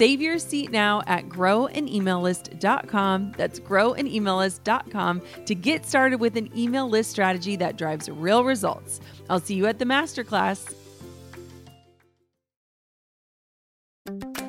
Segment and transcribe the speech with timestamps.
[0.00, 3.34] Save your seat now at growanemaillist.com.
[3.36, 9.00] That's growanemaillist.com to get started with an email list strategy that drives real results.
[9.28, 10.72] I'll see you at the masterclass.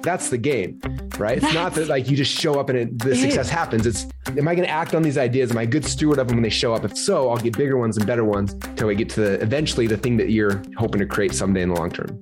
[0.01, 0.79] That's the game,
[1.17, 1.43] right?
[1.43, 3.85] It's not that like you just show up and it, the success happens.
[3.85, 5.51] It's am I going to act on these ideas?
[5.51, 6.85] Am I a good steward of them when they show up?
[6.85, 9.85] If so, I'll get bigger ones and better ones until we get to the, eventually
[9.85, 12.21] the thing that you're hoping to create someday in the long term.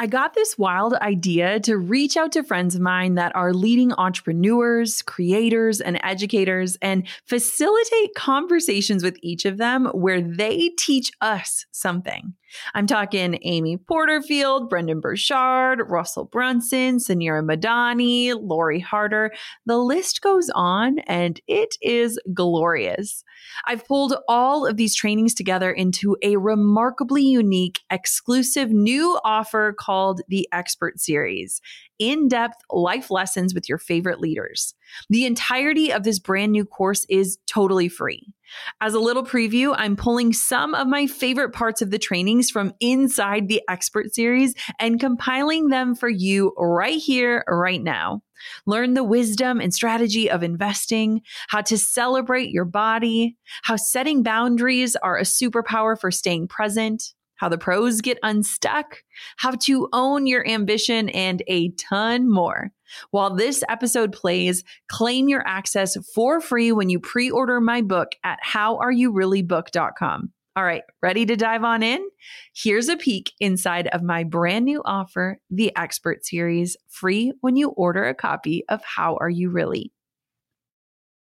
[0.00, 3.92] I got this wild idea to reach out to friends of mine that are leading
[3.92, 11.66] entrepreneurs, creators, and educators and facilitate conversations with each of them where they teach us
[11.70, 12.32] something.
[12.74, 19.32] I'm talking Amy Porterfield, Brendon Burchard, Russell Brunson, Suneera Madhani, Lori Harder.
[19.66, 23.22] The list goes on and it is glorious.
[23.66, 30.22] I've pulled all of these trainings together into a remarkably unique, exclusive new offer called
[30.28, 31.60] the Expert Series
[31.98, 34.74] in depth life lessons with your favorite leaders.
[35.10, 38.32] The entirety of this brand new course is totally free.
[38.80, 42.72] As a little preview, I'm pulling some of my favorite parts of the trainings from
[42.80, 48.22] inside the expert series and compiling them for you right here, right now.
[48.66, 54.96] Learn the wisdom and strategy of investing, how to celebrate your body, how setting boundaries
[54.96, 58.98] are a superpower for staying present, how the pros get unstuck,
[59.38, 62.70] how to own your ambition, and a ton more.
[63.12, 68.12] While this episode plays, claim your access for free when you pre order my book
[68.24, 70.32] at howareyoureallybook.com.
[70.56, 72.04] All right, ready to dive on in?
[72.52, 77.68] Here's a peek inside of my brand new offer, the Expert Series, free when you
[77.70, 79.92] order a copy of How Are You Really?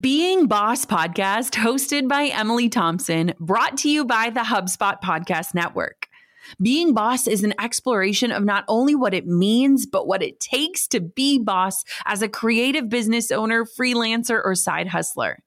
[0.01, 6.09] Being Boss podcast, hosted by Emily Thompson, brought to you by the HubSpot Podcast Network.
[6.61, 10.85] Being boss is an exploration of not only what it means, but what it takes
[10.89, 15.39] to be boss as a creative business owner, freelancer, or side hustler.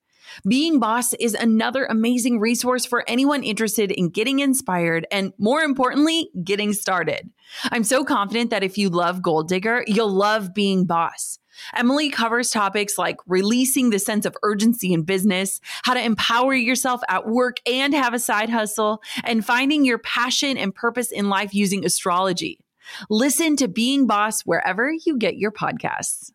[0.48, 6.30] Being Boss is another amazing resource for anyone interested in getting inspired and, more importantly,
[6.42, 7.30] getting started.
[7.70, 11.38] I'm so confident that if you love Goal Digger, you'll love Being Boss.
[11.74, 17.00] Emily covers topics like releasing the sense of urgency in business, how to empower yourself
[17.08, 21.54] at work and have a side hustle, and finding your passion and purpose in life
[21.54, 22.60] using astrology.
[23.08, 26.30] Listen to Being Boss wherever you get your podcasts.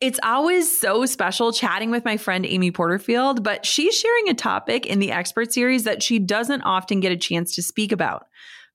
[0.00, 4.84] It's always so special chatting with my friend Amy Porterfield, but she's sharing a topic
[4.84, 8.26] in the expert series that she doesn't often get a chance to speak about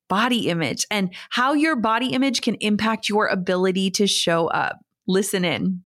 [0.08, 4.80] body image and how your body image can impact your ability to show up.
[5.06, 5.84] Listen in.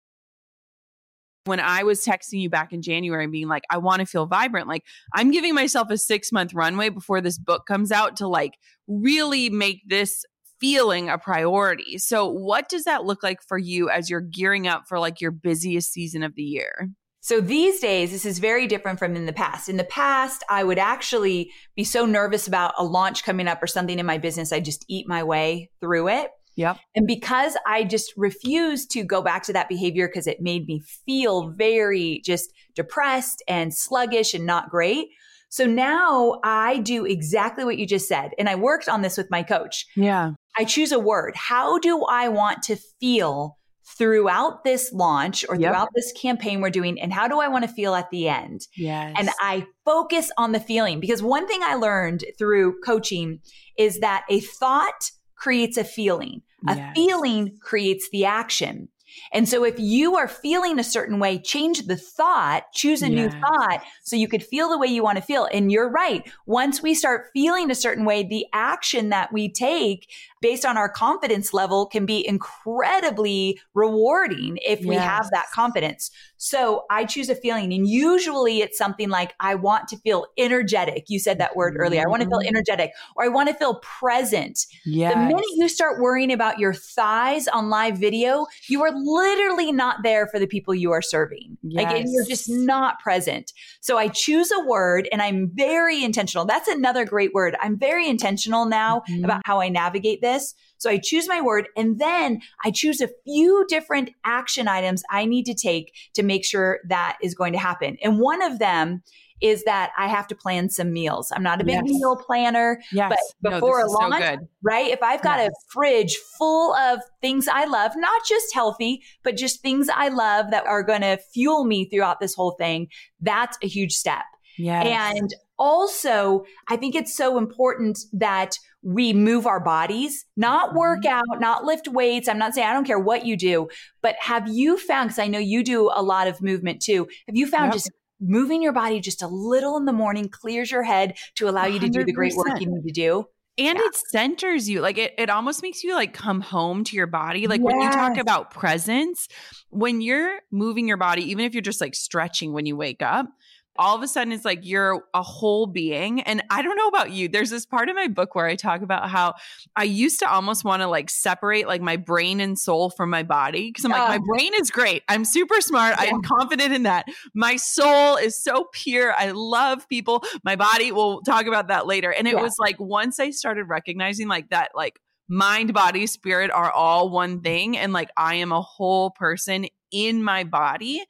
[1.43, 4.25] When I was texting you back in January and being like, I want to feel
[4.25, 4.83] vibrant, like
[5.13, 8.53] I'm giving myself a six month runway before this book comes out to like
[8.87, 10.25] really make this
[10.65, 11.99] feeling a priority.
[11.99, 15.29] So, what does that look like for you as you're gearing up for like your
[15.29, 16.89] busiest season of the year?
[17.21, 19.69] So these days, this is very different from in the past.
[19.69, 23.67] In the past, I would actually be so nervous about a launch coming up or
[23.67, 26.29] something in my business, I just eat my way through it.
[26.55, 26.77] Yep.
[26.95, 30.81] And because I just refused to go back to that behavior because it made me
[31.05, 35.07] feel very just depressed and sluggish and not great.
[35.49, 38.31] So now I do exactly what you just said.
[38.37, 39.85] And I worked on this with my coach.
[39.95, 40.31] Yeah.
[40.57, 41.35] I choose a word.
[41.35, 43.57] How do I want to feel
[43.97, 45.69] throughout this launch or Yep.
[45.69, 46.99] throughout this campaign we're doing?
[46.99, 48.61] And how do I want to feel at the end?
[48.75, 49.15] Yes.
[49.17, 53.39] And I focus on the feeling because one thing I learned through coaching
[53.77, 56.41] is that a thought creates a feeling.
[56.67, 56.91] A Yes.
[56.95, 58.89] feeling creates the action.
[59.31, 63.29] And so if you are feeling a certain way, change the thought, choose a new
[63.29, 65.47] thought so you could feel the way you want to feel.
[65.53, 66.29] And you're right.
[66.47, 70.09] Once we start feeling a certain way, the action that we take
[70.45, 76.11] based on our confidence level can be incredibly rewarding if we have that confidence.
[76.37, 81.05] So I choose a feeling and usually it's something like I want to feel energetic.
[81.07, 82.03] You said that word earlier.
[82.05, 82.47] I want to feel Mhm.
[82.49, 84.59] energetic or I want to feel present.
[84.85, 85.13] yes.
[85.13, 90.03] The minute you start worrying about your thighs on live video, you are literally not
[90.03, 91.57] there for the people you are serving.
[91.63, 93.51] Like you're just not present.
[93.81, 96.45] So I choose a word and I'm very intentional.
[96.45, 97.55] That's another great word.
[97.61, 99.23] I'm very intentional now Mhm.
[99.25, 100.34] about how I navigate this.
[100.77, 105.25] So I choose my word and then I choose a few different action items I
[105.25, 107.97] need to take to make sure that is going to happen.
[108.03, 109.01] And one of them
[109.41, 111.31] is that I have to plan some meals.
[111.35, 111.83] I'm not a big Yes.
[111.85, 113.13] meal planner yes.
[113.41, 114.89] but before this a is so launch, right?
[114.91, 115.49] If I've got Yes.
[115.49, 120.51] a fridge full of things I love, not just healthy, but just things I love
[120.51, 122.87] that are going to fuel me throughout this whole thing,
[123.21, 124.23] that's a huge step.
[124.57, 124.85] Yes.
[124.85, 130.77] And also, I think it's so important that we move our bodies, not Mm-hmm.
[130.77, 132.27] work out, not lift weights.
[132.27, 133.67] I'm not saying I don't care what you do,
[134.01, 137.35] but have you found, because I know you do a lot of movement too, have
[137.35, 137.73] you found Yep.
[137.73, 137.91] just
[138.21, 141.79] moving your body just a little in the morning clears your head to allow you
[141.79, 143.25] to do the great work you need to do?
[143.57, 143.85] and Yeah.
[143.85, 147.47] it centers you like it, it almost makes you like come home to your body
[147.47, 149.29] like when you talk about presence
[149.69, 153.27] when you're moving your body even if you're just like stretching when you wake up
[153.77, 156.21] all of a sudden it's like you're a whole being.
[156.21, 158.81] And i don't know about you there's this part of my book where i talk
[158.81, 159.33] about how
[159.75, 163.23] i used to almost want to like separate like my brain and soul from my
[163.23, 165.03] body because i'm like my brain is great.
[165.07, 165.95] I'm super smart.
[165.97, 167.05] I'm confident in that.
[167.33, 169.13] My soul is so pure.
[169.17, 170.23] I love people.
[170.43, 172.11] My body we'll talk about that later.
[172.11, 172.41] And it Yeah.
[172.41, 177.41] was like once i started recognizing like that like mind body spirit are all one
[177.41, 181.03] thing and like i am a whole person in my body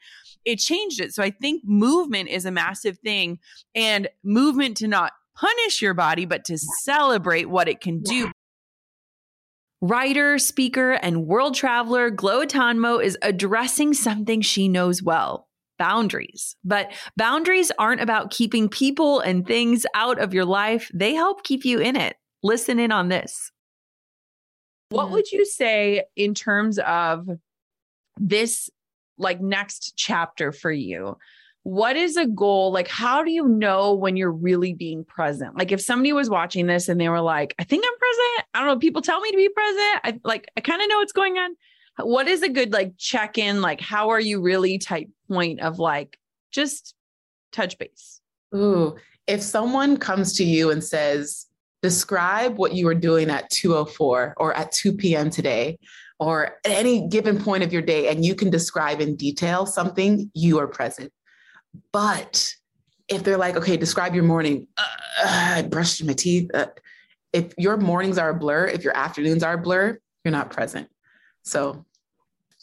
[0.46, 3.40] it changed it so i think movement is a massive thing
[3.74, 8.32] and movement to not punish your body but to celebrate what it can do
[9.82, 15.48] Writer, speaker, and world traveler Glo Atanmo is addressing something she knows well
[15.78, 16.56] boundaries.
[16.64, 21.66] But boundaries aren't about keeping people and things out of your life, they help keep
[21.66, 22.16] you in it.
[22.44, 23.52] Listen in on this.
[24.90, 25.12] What mm.
[25.12, 27.28] would you say in terms of
[28.18, 28.70] this
[29.18, 31.18] like next chapter for you?
[31.64, 32.72] What is a goal?
[32.72, 35.58] Like, how do you know when you're really being present?
[35.58, 38.48] Like, if somebody was watching this and they were like, I think I'm present.
[38.54, 38.80] I don't know.
[38.80, 40.00] People tell me to be present.
[40.04, 41.56] I like, I kind of know what's going on.
[41.98, 43.62] What is a good like check in?
[43.62, 46.20] Like, how are you really type point of like
[46.52, 46.94] just
[47.52, 48.22] touch base?
[48.54, 48.96] Ooh,
[49.26, 51.48] if someone comes to you and says,
[51.82, 55.30] describe what you were doing at 204 or at 2 p.m.
[55.30, 55.78] today,
[56.20, 60.32] or at any given point of your day, and you can describe in detail something,
[60.34, 61.12] you are present.
[61.92, 62.54] But
[63.08, 64.84] if they're like, okay, describe your morning, uh,
[65.26, 66.50] I brushed my teeth.
[66.54, 66.68] Uh,
[67.34, 70.90] if your mornings are a blur, if your afternoons are a blur, you're not present.
[71.44, 71.86] So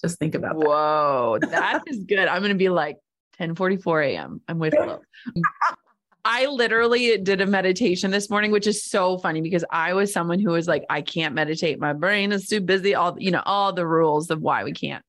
[0.00, 0.66] just think about that.
[0.66, 2.26] Whoa, that is good.
[2.26, 2.96] I'm gonna be like
[3.38, 4.40] 10:44 a.m.
[4.48, 4.74] I'm with.
[6.24, 10.38] I literally did a meditation this morning, which is so funny because I was someone
[10.38, 11.80] who was like, I can't meditate.
[11.80, 12.94] My brain is too busy.
[12.94, 15.04] All you know, all the rules of why we can't.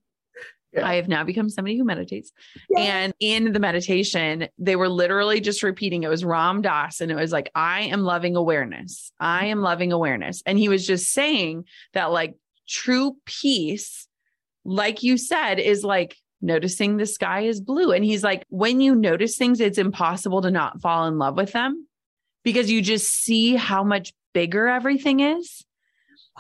[0.71, 0.87] Yeah.
[0.87, 2.31] I have now become somebody who meditates.
[2.75, 7.15] And in the meditation, they were literally just repeating it was Ram Dass, and it
[7.15, 9.11] was like, I am loving awareness.
[9.19, 10.41] I am loving awareness.
[10.47, 12.33] And he was just saying that, like,
[12.67, 14.07] true peace,
[14.65, 17.91] like you said, is like noticing the sky is blue.
[17.91, 21.53] And he's like, when you notice things, it's impossible to not fall in love with
[21.53, 21.87] them
[22.43, 25.63] because you just see how much bigger everything is.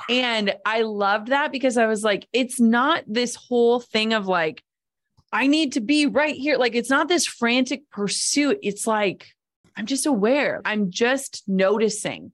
[0.09, 4.63] And I loved that because I was like, it's not this whole thing of like,
[5.31, 6.57] I need to be right here.
[6.57, 8.59] Like, it's not this frantic pursuit.
[8.61, 9.27] It's like,
[9.75, 12.31] I'm just aware, I'm just noticing.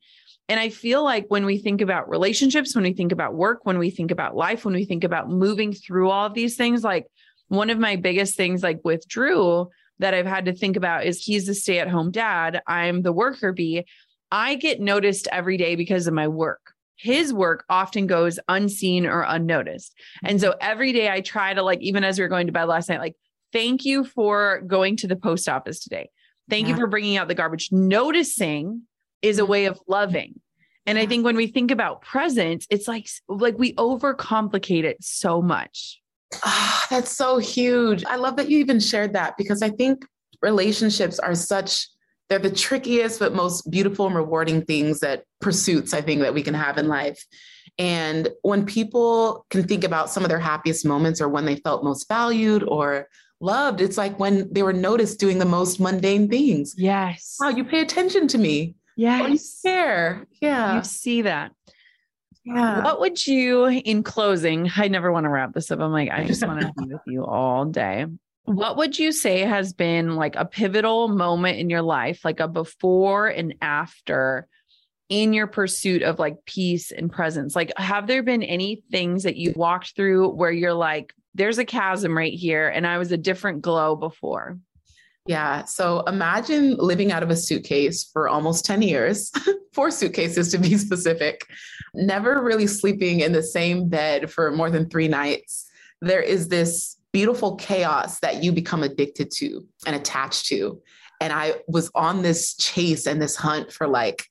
[0.49, 3.77] And I feel like when we think about relationships, when we think about work, when
[3.77, 7.05] we think about life, when we think about moving through all of these things, like
[7.49, 11.21] one of my biggest things, like with Drew, that I've had to think about is
[11.21, 12.61] he's the stay at home dad.
[12.65, 13.85] I'm the worker bee.
[14.31, 16.73] I get noticed every day because of my work.
[16.99, 19.95] his work often goes unseen or unnoticed.
[20.23, 22.65] And so every day I try to like, even as we were going to bed
[22.65, 23.15] last night, like,
[23.53, 26.09] thank you for going to the post office today.
[26.49, 26.73] Thank yeah.
[26.73, 27.69] you for bringing out the garbage.
[27.71, 28.83] Noticing
[29.21, 29.51] is a mm-hmm.
[29.51, 30.41] way of loving.
[30.85, 35.39] And I think when we think about presence, it's like like we overcomplicate it so
[35.41, 35.98] much.
[36.45, 38.03] Oh, that's so huge.
[38.05, 40.05] I love that you even shared that because I think
[40.41, 41.87] relationships are such
[42.29, 46.43] they're the trickiest but most beautiful and rewarding things that pursuits I think that we
[46.43, 47.25] can have in life.
[47.79, 51.83] And when people can think about some of their happiest moments or when they felt
[51.83, 53.07] most valued or
[53.41, 56.75] loved, it's like when they were noticed doing the most mundane things.
[56.77, 57.37] Yes.
[57.39, 58.75] Wow, you pay attention to me.
[58.95, 59.61] Yes.
[59.63, 60.27] You care.
[60.41, 60.77] Yeah.
[60.77, 61.53] You see that.
[62.45, 62.83] Yeah.
[62.83, 65.79] What would you, in closing, I never want to wrap this up.
[65.79, 68.05] I'm like, I just want to be with you all day.
[68.45, 72.47] What would you say has been like a pivotal moment in your life, like a
[72.47, 74.47] before and after
[75.09, 77.55] in your pursuit of like peace and presence?
[77.55, 81.65] Like, have there been any things that you walked through where you're like, there's a
[81.65, 84.57] chasm right here, and I was a different Glo before?
[85.29, 85.65] Yeah.
[85.65, 89.31] So imagine living out of a suitcase for almost 10 years,
[89.73, 91.45] four suitcases to be specific,
[91.93, 95.69] never really sleeping in the same bed for more than three nights.
[96.01, 100.81] There is this beautiful chaos that you become addicted to and attached to.
[101.21, 104.25] And I was on this chase and this hunt for like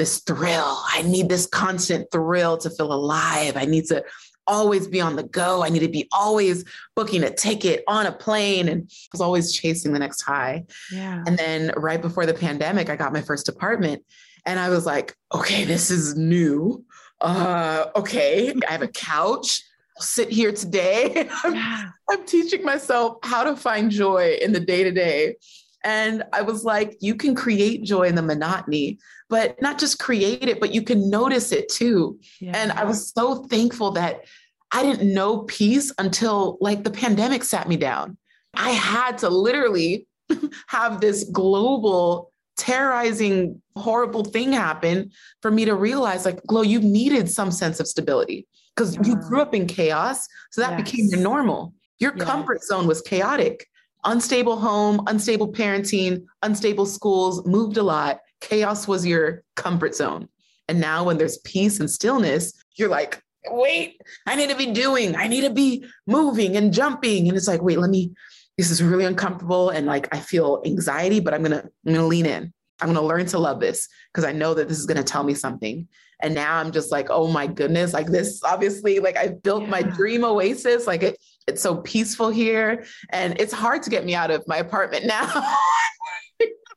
[0.00, 0.82] this thrill.
[0.88, 3.56] I need this constant thrill to feel alive.
[3.56, 4.02] I need to
[4.50, 5.62] always be on the go.
[5.62, 6.64] I need to be always
[6.96, 10.64] booking a ticket on a plane and I was always chasing the next high.
[10.92, 11.22] Yeah.
[11.26, 14.02] And then right before the pandemic, I got my first apartment
[14.44, 16.84] and I was like, okay, this is new.
[17.20, 19.62] Uh, okay, I have a couch
[20.00, 21.28] I'll sit here today.
[21.44, 21.90] I'm, yeah.
[22.08, 25.36] I'm teaching myself how to find joy in the day to day.
[25.84, 30.48] And I was like, you can create joy in the monotony, but not just create
[30.48, 32.18] it, but you can notice it too.
[32.40, 32.52] Yeah.
[32.54, 34.24] And I was so thankful that
[34.72, 38.16] I didn't know peace until like the pandemic sat me down.
[38.54, 40.06] I had to literally
[40.68, 45.10] have this global terrorizing horrible thing happen
[45.40, 49.28] for me to realize like Glo you needed some sense of stability because you uh-huh.
[49.28, 50.26] grew up in chaos.
[50.50, 50.82] So that yes.
[50.82, 51.74] became your normal.
[51.98, 52.26] Your yes.
[52.26, 53.66] comfort zone was chaotic.
[54.04, 58.20] Unstable home, unstable parenting, unstable schools, moved a lot.
[58.40, 60.28] Chaos was your comfort zone.
[60.68, 65.16] And now when there's peace and stillness, you're like, wait, I need to be doing,
[65.16, 67.28] I need to be moving and jumping.
[67.28, 68.12] And it's like, wait, let me,
[68.58, 69.70] this is really uncomfortable.
[69.70, 72.52] And like, I feel anxiety, but I'm going to, I'm going to lean in.
[72.80, 75.04] I'm going to learn to love this because I know that this is going to
[75.04, 75.86] tell me something.
[76.22, 79.70] And now I'm just like, oh my goodness, like this obviously, like I built yeah.
[79.70, 80.86] my dream oasis.
[80.86, 82.84] Like it, it's so peaceful here.
[83.10, 85.26] And it's hard to get me out of my apartment now.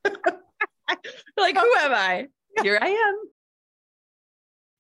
[1.38, 2.28] like, who am I?
[2.62, 3.33] Here I am.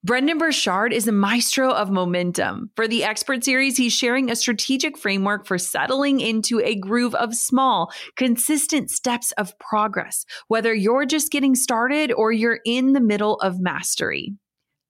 [0.05, 2.69] Brendon Burchard is a maestro of momentum.
[2.75, 7.33] For the expert series, he's sharing a strategic framework for settling into a groove of
[7.33, 13.35] small, consistent steps of progress, whether you're just getting started or you're in the middle
[13.35, 14.35] of mastery.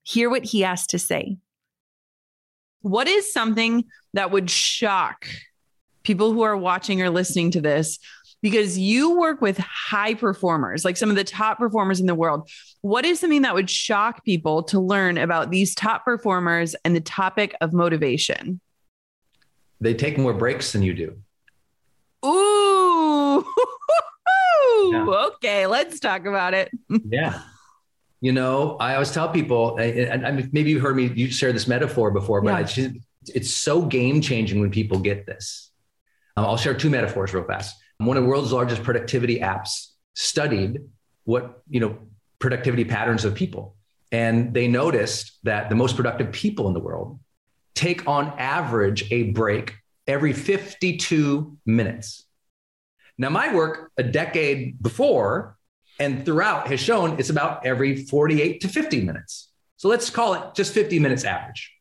[0.02, 1.38] Hear what he has to say.
[2.80, 5.28] What is something that would shock
[6.02, 8.00] people who are watching or listening to this?
[8.44, 12.50] Because you work with high performers, like some of the top performers in the world.
[12.82, 17.00] What is something that would shock people to learn about these top performers and the
[17.00, 18.60] topic of motivation?
[19.80, 21.16] They take more breaks than you do.
[22.26, 23.46] Ooh.
[24.92, 25.06] yeah.
[25.06, 26.70] Okay, let's talk about it.
[27.08, 27.40] yeah.
[28.20, 31.66] You know, I always tell people, and, and maybe you heard me, you shared this
[31.66, 32.88] metaphor before, but yeah.
[32.88, 35.70] it's, it's so game changing when people get this.
[36.36, 37.74] Um, I'll share two metaphors real fast.
[37.98, 40.80] One of the world's largest productivity apps studied
[41.24, 41.98] what, you know,
[42.38, 43.76] productivity patterns of people.
[44.12, 47.18] And they noticed that the most productive people in the world
[47.74, 49.74] take on average a break
[50.06, 52.24] every 52 minutes.
[53.16, 55.56] Now, my work a decade before
[55.98, 59.50] and throughout has shown it's about every 48 to 50 minutes.
[59.76, 61.72] So let's call it just 50 minutes average.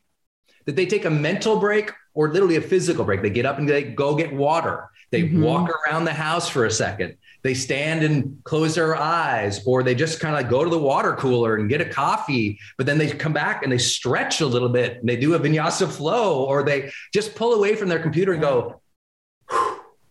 [0.66, 3.22] That they take a mental break or literally a physical break.
[3.22, 4.90] They get up and they go get water.
[5.12, 5.44] They mm-hmm.
[5.44, 7.18] walk around the house for a second.
[7.44, 10.80] They stand and close their eyes, or they just kind of like go to the
[10.80, 12.58] water cooler and get a coffee.
[12.78, 15.40] But then they come back and they stretch a little bit and they do a
[15.40, 18.82] vinyasa flow, or they just pull away from their computer and go,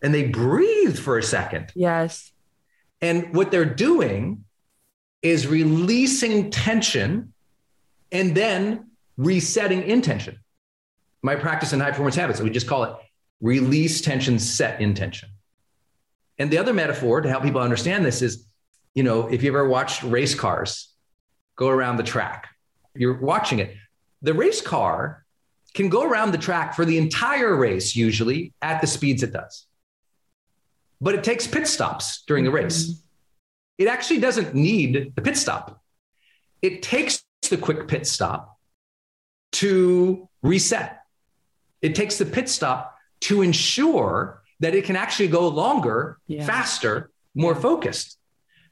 [0.01, 1.71] and they breathe for a second.
[1.75, 2.31] Yes.
[3.01, 4.45] And what they're doing
[5.21, 7.33] is releasing tension
[8.11, 10.39] and then resetting intention.
[11.23, 12.93] My practice in high performance habits, we just call it
[13.41, 15.29] release tension, set intention.
[16.37, 18.45] And the other metaphor to help people understand this is,
[18.93, 20.93] you know, if you ever watched race cars
[21.55, 22.49] go around the track,
[22.95, 23.75] you're watching it.
[24.21, 25.25] The race car
[25.73, 29.65] can go around the track for the entire race, usually at the speeds it does.
[31.01, 32.85] But it takes pit stops during the race.
[32.85, 32.99] Mm-hmm.
[33.79, 35.81] It actually doesn't need the pit stop.
[36.61, 38.57] It takes the quick pit stop
[39.53, 41.02] to reset.
[41.83, 46.45] It takes the pit stop to ensure that it can actually go longer, yeah.
[46.45, 47.59] faster, more yeah.
[47.59, 48.17] focused.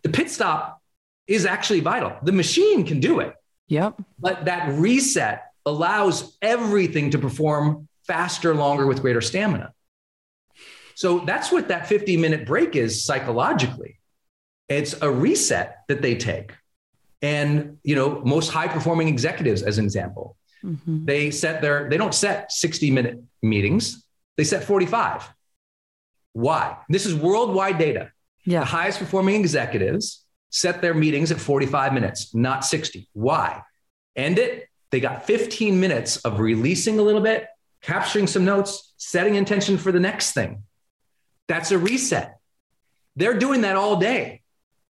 [0.02, 0.82] The pit stop
[1.28, 2.18] is actually vital.
[2.24, 3.36] The machine can do it.
[3.68, 4.02] Yep.
[4.18, 9.74] But that reset allows everything to perform faster, longer with greater stamina.
[10.96, 14.00] So that's what that 50 minute break is psychologically.
[14.70, 16.54] It's a reset that they take.
[17.22, 21.06] And, you know, most high performing executives, as an example, mm-hmm.
[21.06, 24.06] they set their, they don't set 60 minute meetings,
[24.38, 25.30] they set 45.
[26.34, 26.78] Why?
[26.90, 28.12] This is worldwide data.
[28.46, 28.62] Yeah.
[28.62, 33.08] The highest performing executives set their meetings at 45 minutes, not 60.
[33.14, 33.62] Why?
[34.16, 34.68] End it.
[34.92, 37.48] They got 15 minutes of releasing a little bit,
[37.82, 40.64] capturing some notes, setting intention for the next thing.
[41.48, 42.38] That's a reset.
[43.16, 44.42] They're doing that all day.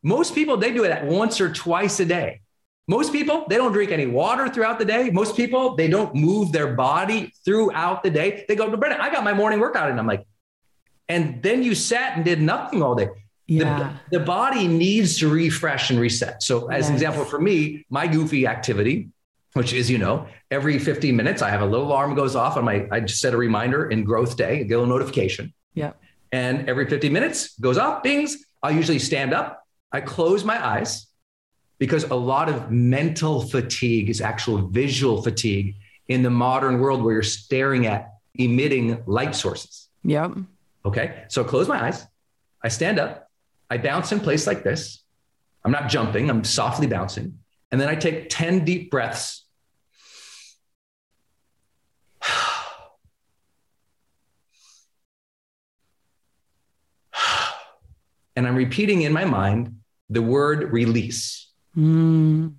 [0.04, 2.42] Most people, they do it at once or twice a day.
[2.88, 5.10] Most people, they don't drink any water throughout the day.
[5.12, 8.46] Most people, they don't move their body throughout the day.
[8.48, 9.90] They go to Brendon, I got my morning workout.
[9.90, 10.26] And I'm like,
[11.08, 13.10] and then you sat and did nothing all day.
[13.48, 13.98] Yeah.
[14.10, 16.42] The, the body needs to refresh and reset.
[16.42, 16.88] So, as yes.
[16.90, 19.10] an example, for me, my goofy activity,
[19.54, 22.64] which is, you know, every 15 minutes, I have a little alarm goes off on
[22.64, 25.54] my, I just set a reminder in GrowthDay, get a little notification.
[25.74, 25.94] Yeah.
[26.32, 28.38] And every 50 minutes goes off, bings.
[28.64, 29.66] I'll usually stand up.
[29.92, 31.08] I close my eyes
[31.82, 35.78] because a lot of mental fatigue is actual visual fatigue
[36.10, 39.90] in the modern world where you're staring at emitting light sources.
[40.04, 40.34] Yep.
[40.86, 41.24] Okay.
[41.28, 42.06] So I close my eyes.
[42.64, 43.32] I stand up.
[43.72, 45.04] I bounce in place like this.
[45.66, 47.40] I'm not jumping, I'm softly bouncing.
[47.72, 49.44] And then I take 10 deep breaths.
[58.36, 59.78] and I'm repeating in my mind
[60.12, 61.51] the word release.
[61.78, 62.56] Mm.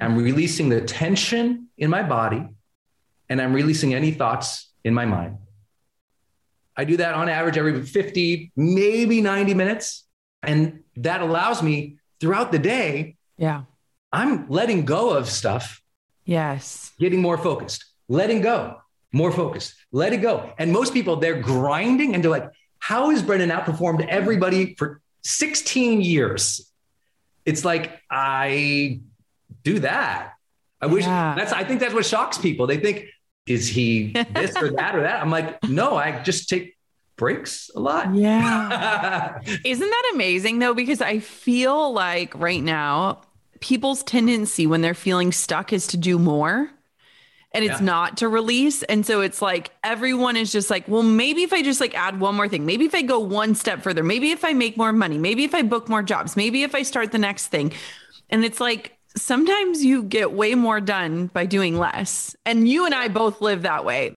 [0.00, 2.46] I'm releasing the tension in my body
[3.28, 5.38] and I'm releasing any thoughts in my mind.
[6.76, 10.04] I do that on average every 50, maybe 90 minutes.
[10.42, 13.16] And that allows me throughout the day.
[13.36, 13.64] Yeah.
[14.12, 15.82] I'm letting go of stuff.
[16.24, 16.92] Yes.
[16.98, 18.76] Getting more focused, letting go,
[19.12, 20.52] more focused, let it go.
[20.58, 26.00] And most people, they're grinding and they're like, how has Brendon outperformed everybody for 16
[26.00, 26.67] years?
[27.48, 29.00] It's like, I
[29.64, 30.34] do that.
[30.82, 31.34] I wish yeah.
[31.34, 32.66] that's, I think that's what shocks people.
[32.66, 33.06] They think,
[33.46, 35.22] is he this or that or that?
[35.22, 36.76] I'm like, no, I just take
[37.16, 38.14] breaks a lot.
[38.14, 39.40] Yeah.
[39.64, 40.74] Isn't that amazing though?
[40.74, 43.22] Because I feel like right now,
[43.60, 46.70] people's tendency when they're feeling stuck is to do more
[47.52, 47.86] and it's yeah.
[47.86, 48.82] not to release.
[48.82, 52.20] And so it's like everyone is just like, well, maybe if I just like add
[52.20, 54.92] one more thing, maybe if I go one step further, maybe if I make more
[54.92, 57.72] money, maybe if I book more jobs, maybe if I start the next thing.
[58.28, 62.36] And it's like sometimes you get way more done by doing less.
[62.44, 64.14] And you and I both live that way.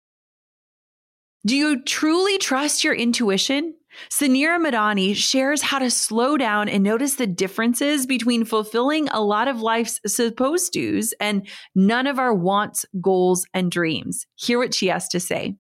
[1.45, 3.75] Do you truly trust your intuition?
[4.09, 9.47] Suneera Madhani shares how to slow down and notice the differences between fulfilling a lot
[9.47, 14.25] of life's supposed to's and none of our wants, goals, and dreams.
[14.35, 15.55] Hear what she has to say.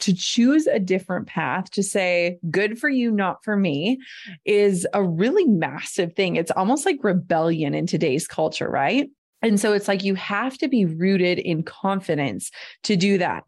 [0.00, 4.00] To choose a different path, to say, good for you, not for me,
[4.44, 6.36] is a really massive thing.
[6.36, 9.08] It's almost like rebellion in today's culture, right?
[9.42, 12.50] And so it's like you have to be rooted in confidence
[12.84, 13.44] to do that.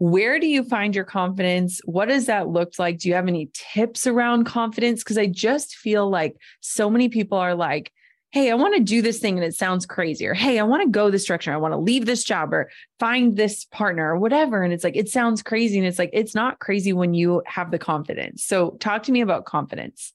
[0.00, 1.82] Where do you find your confidence?
[1.84, 2.98] What does that look like?
[2.98, 5.04] Do you have any tips around confidence?
[5.04, 7.92] Because I just feel like so many people are like,
[8.30, 10.82] hey, I want to do this thing and it sounds crazy, or hey, I want
[10.84, 14.18] to go this direction, I want to leave this job or find this partner or
[14.18, 14.62] whatever.
[14.62, 15.76] And it's like, it sounds crazy.
[15.76, 18.42] And it's like, it's not crazy when you have the confidence.
[18.42, 20.14] So, talk to me about confidence.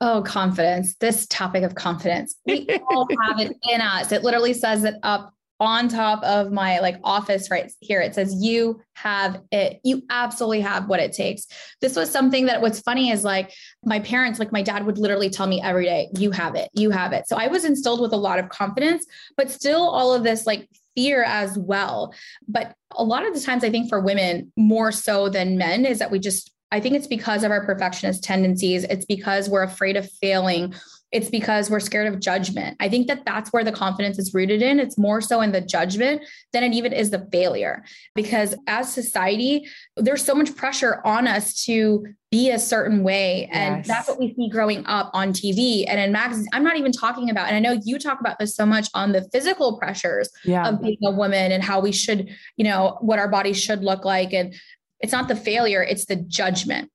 [0.00, 0.94] Oh, confidence.
[0.94, 2.36] This topic of confidence.
[2.46, 4.12] We all have it in us.
[4.12, 8.34] It literally says it up on top of my like office right here it says
[8.42, 11.46] you have it you absolutely have what it takes.
[11.80, 13.52] This was something that what's funny is like
[13.84, 16.90] my parents like my dad would literally tell me every day you have it you
[16.90, 17.28] have it.
[17.28, 19.04] So i was instilled with a lot of confidence
[19.36, 22.12] but still all of this like fear as well.
[22.48, 25.98] But a lot of the times i think for women more so than men is
[25.98, 28.84] that we just I think it's because of our perfectionist tendencies.
[28.84, 30.74] It's because we're afraid of failing
[31.12, 32.76] it's because we're scared of judgment.
[32.78, 34.78] I think that that's where the confidence is rooted in.
[34.78, 37.84] It's more so in the judgment than it even is the failure.
[38.14, 43.48] Because as society, there's so much pressure on us to be a certain way.
[43.50, 43.88] And yes.
[43.88, 46.46] that's what we see growing up on TV and in magazines.
[46.52, 49.10] I'm not even talking about, and I know you talk about this so much on
[49.10, 50.68] the physical pressures yeah.
[50.68, 54.04] of being a woman and how we should, you know, what our bodies should look
[54.04, 54.32] like.
[54.32, 54.54] And
[55.00, 56.88] it's not the failure, it's the judgment.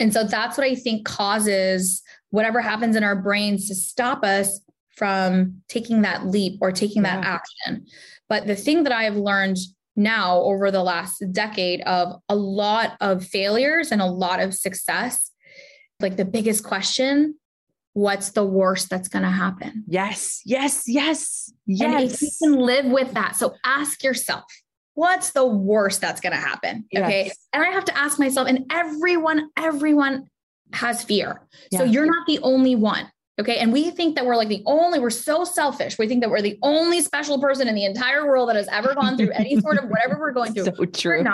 [0.00, 4.60] And so that's what I think causes whatever happens in our brains to stop us
[4.96, 7.86] from taking that leap or taking that action.
[8.28, 9.58] But the thing that I have learned
[9.96, 15.30] now over the last decade of a lot of failures and a lot of success,
[16.00, 17.36] like the biggest question
[17.94, 19.84] what's the worst that's going to happen?
[19.86, 22.12] Yes, yes, yes, yes.
[22.12, 23.36] And you can live with that.
[23.36, 24.44] So ask yourself,
[24.94, 26.86] what's the worst that's going to happen?
[26.96, 27.26] Okay.
[27.26, 27.36] Yes.
[27.52, 30.28] And I have to ask myself, and everyone, everyone
[30.72, 31.42] has fear.
[31.70, 31.80] Yeah.
[31.80, 33.10] So you're not the only one.
[33.40, 33.58] Okay.
[33.58, 35.98] And we think that we're like the only, we're so selfish.
[35.98, 38.94] We think that we're the only special person in the entire world that has ever
[38.94, 40.64] gone through any sort of whatever we're going through.
[40.64, 41.24] So true.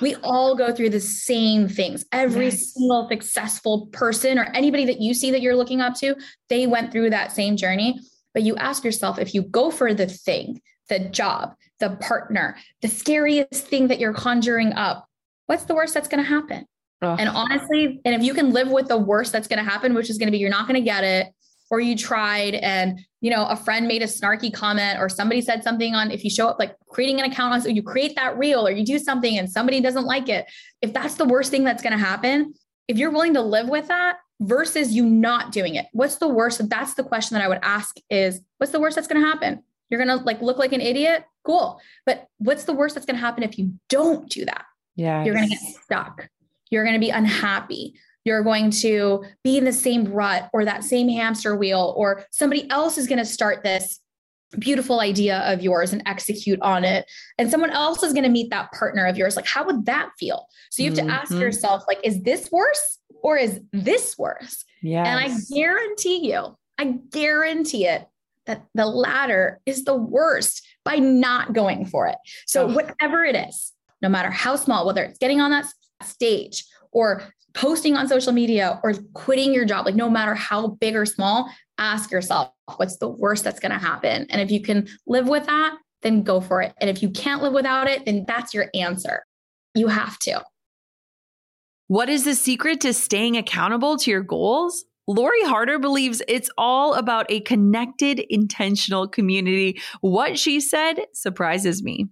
[0.00, 2.04] We all go through the same things.
[2.12, 2.74] Every yes.
[2.74, 6.16] single successful person or anybody that you see that you're looking up to,
[6.48, 8.00] they went through that same journey.
[8.34, 12.88] But you ask yourself if you go for the thing, the job, the partner, the
[12.88, 15.06] scariest thing that you're conjuring up,
[15.46, 16.66] what's the worst that's going to happen?
[17.02, 17.16] Ugh.
[17.20, 20.08] And honestly, and if you can live with the worst that's going to happen, which
[20.08, 21.28] is going to be you're not going to get it,
[21.70, 25.62] or you tried and you know a friend made a snarky comment or somebody said
[25.62, 28.38] something on if you show up like creating an account on so you create that
[28.38, 30.46] reel or you do something and somebody doesn't like it
[30.82, 32.54] if that's the worst thing that's going to happen
[32.88, 36.68] if you're willing to live with that versus you not doing it what's the worst?
[36.68, 39.62] That's the question that i would ask is what's the worst that's going to happen?
[39.88, 41.24] You're going to like look like an idiot?
[41.44, 41.80] Cool.
[42.04, 44.64] But what's the worst that's going to happen if you don't do that?
[44.94, 46.28] Yeah you're going to get stuck
[46.70, 47.94] you're going to be unhappy.
[48.24, 52.68] You're going to be in the same rut or that same hamster wheel, or somebody
[52.70, 54.00] else is going to start this
[54.58, 57.10] beautiful idea of yours and execute on it.
[57.38, 59.36] And someone else is going to meet that partner of yours.
[59.36, 60.46] Like, how would that feel?
[60.70, 61.08] So you have mm-hmm.
[61.08, 61.40] to ask mm-hmm.
[61.40, 64.64] yourself, like, is this worse or is this worse?
[64.82, 65.04] Yeah.
[65.04, 68.06] And I guarantee you, I guarantee it
[68.46, 72.16] that the latter is the worst by not going for it.
[72.46, 72.72] So, oh.
[72.72, 75.66] whatever it is, no matter how small, whether it's getting on that
[76.02, 77.22] stage or
[77.54, 81.50] posting on social media or quitting your job, like no matter how big or small,
[81.78, 84.26] ask yourself, what's the worst that's going to happen?
[84.30, 86.74] And if you can live with that, then go for it.
[86.80, 89.24] And if you can't live without it, then that's your answer.
[89.74, 90.44] You have to.
[91.88, 94.84] What is the secret to staying accountable to your goals?
[95.08, 99.80] Lori Harder believes it's all about a connected, intentional community.
[100.00, 102.08] What she said surprises me.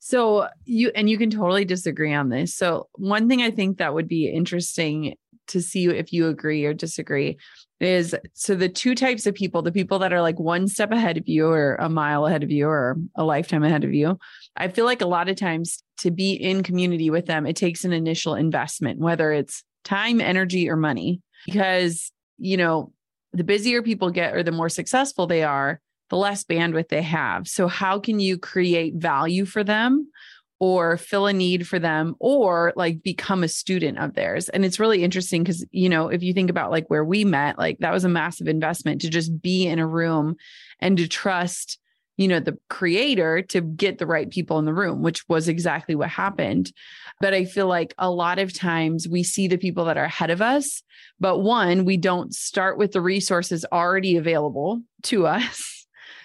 [0.00, 2.54] So you and you can totally disagree on this.
[2.54, 5.14] So one thing I think that would be interesting
[5.48, 7.36] to see if you agree or disagree
[7.80, 11.16] is so the two types of people, the people that are like one step ahead
[11.16, 14.18] of you or a mile ahead of you or a lifetime ahead of you.
[14.56, 17.84] I feel like a lot of times to be in community with them, it takes
[17.84, 22.92] an initial investment, whether it's time, energy, or money, because, you know,
[23.32, 27.48] the busier people get or the more successful they are, the less bandwidth they have.
[27.48, 30.10] So, how can you create value for them
[30.58, 34.48] or fill a need for them or like become a student of theirs?
[34.50, 37.58] And it's really interesting because, you know, if you think about like where we met,
[37.58, 40.36] like that was a massive investment to just be in a room
[40.80, 41.78] and to trust
[42.16, 45.94] you know the creator to get the right people in the room which was exactly
[45.94, 46.70] what happened
[47.18, 50.28] but i feel like a lot of times we see the people that are ahead
[50.28, 50.82] of us
[51.18, 55.79] but one we don't start with the resources already available to us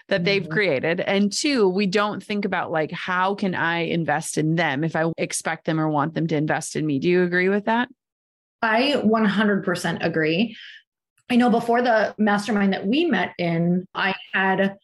[0.07, 0.51] that they've mm-hmm.
[0.51, 0.99] created.
[1.01, 5.11] And two, we don't think about like, how can I invest in them if I
[5.17, 6.99] expect them or want them to invest in me?
[6.99, 7.89] Do you agree with that?
[8.61, 10.55] I 100% agree.
[11.29, 14.77] I know before the mastermind that we met in, I had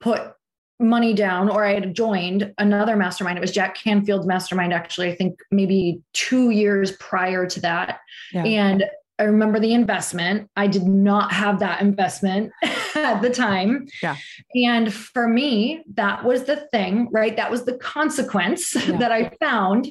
[0.00, 0.32] put
[0.80, 3.38] money down or I had joined another mastermind.
[3.38, 8.00] It was Jack Canfield's mastermind, actually, I think maybe two years prior to that.
[8.32, 8.44] Yeah.
[8.44, 8.84] And
[9.18, 10.48] I remember the investment.
[10.54, 12.52] I did not have that investment
[13.04, 13.86] at the time.
[14.02, 14.16] Yeah.
[14.54, 17.36] And for me, that was the thing, right?
[17.36, 18.98] That was the consequence yeah.
[18.98, 19.88] that I found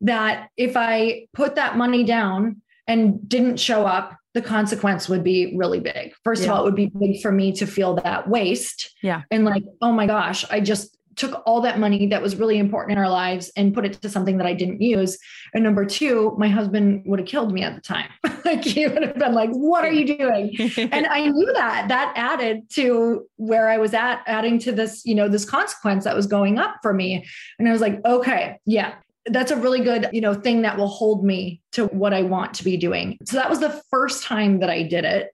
[0.00, 5.56] that if I put that money down and didn't show up, the consequence would be
[5.56, 6.14] really big.
[6.22, 6.48] First yeah.
[6.48, 8.94] of all, it would be big for me to feel that waste.
[9.02, 9.22] Yeah.
[9.30, 12.96] And like, oh my gosh, I just took all that money that was really important
[12.96, 15.18] in our lives and put it to something that I didn't use.
[15.52, 18.08] And number two, my husband would have killed me at the time.
[18.44, 20.56] like he would have been like, what are you doing?
[20.78, 25.14] and I knew that that added to where I was at, adding to this, you
[25.14, 27.26] know, this consequence that was going up for me.
[27.58, 28.94] And I was like, okay, yeah,
[29.26, 32.54] that's a really good, you know, thing that will hold me to what I want
[32.54, 33.18] to be doing.
[33.24, 35.30] So that was the first time that I did it.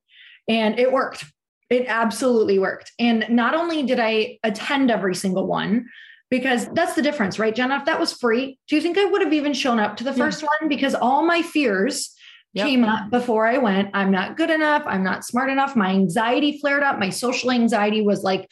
[0.48, 1.24] And it worked.
[1.70, 2.92] It absolutely worked.
[2.98, 5.86] And not only did I attend every single one,
[6.30, 7.76] because that's the difference, right, Jenna?
[7.76, 10.12] If that was free, do you think I would have even shown up to the
[10.12, 10.48] first yeah.
[10.60, 10.68] one?
[10.68, 12.14] Because all my fears
[12.54, 12.66] yep.
[12.66, 13.90] came up before I went.
[13.94, 14.82] I'm not good enough.
[14.86, 15.76] I'm not smart enough.
[15.76, 16.98] My anxiety flared up.
[16.98, 18.50] My social anxiety was like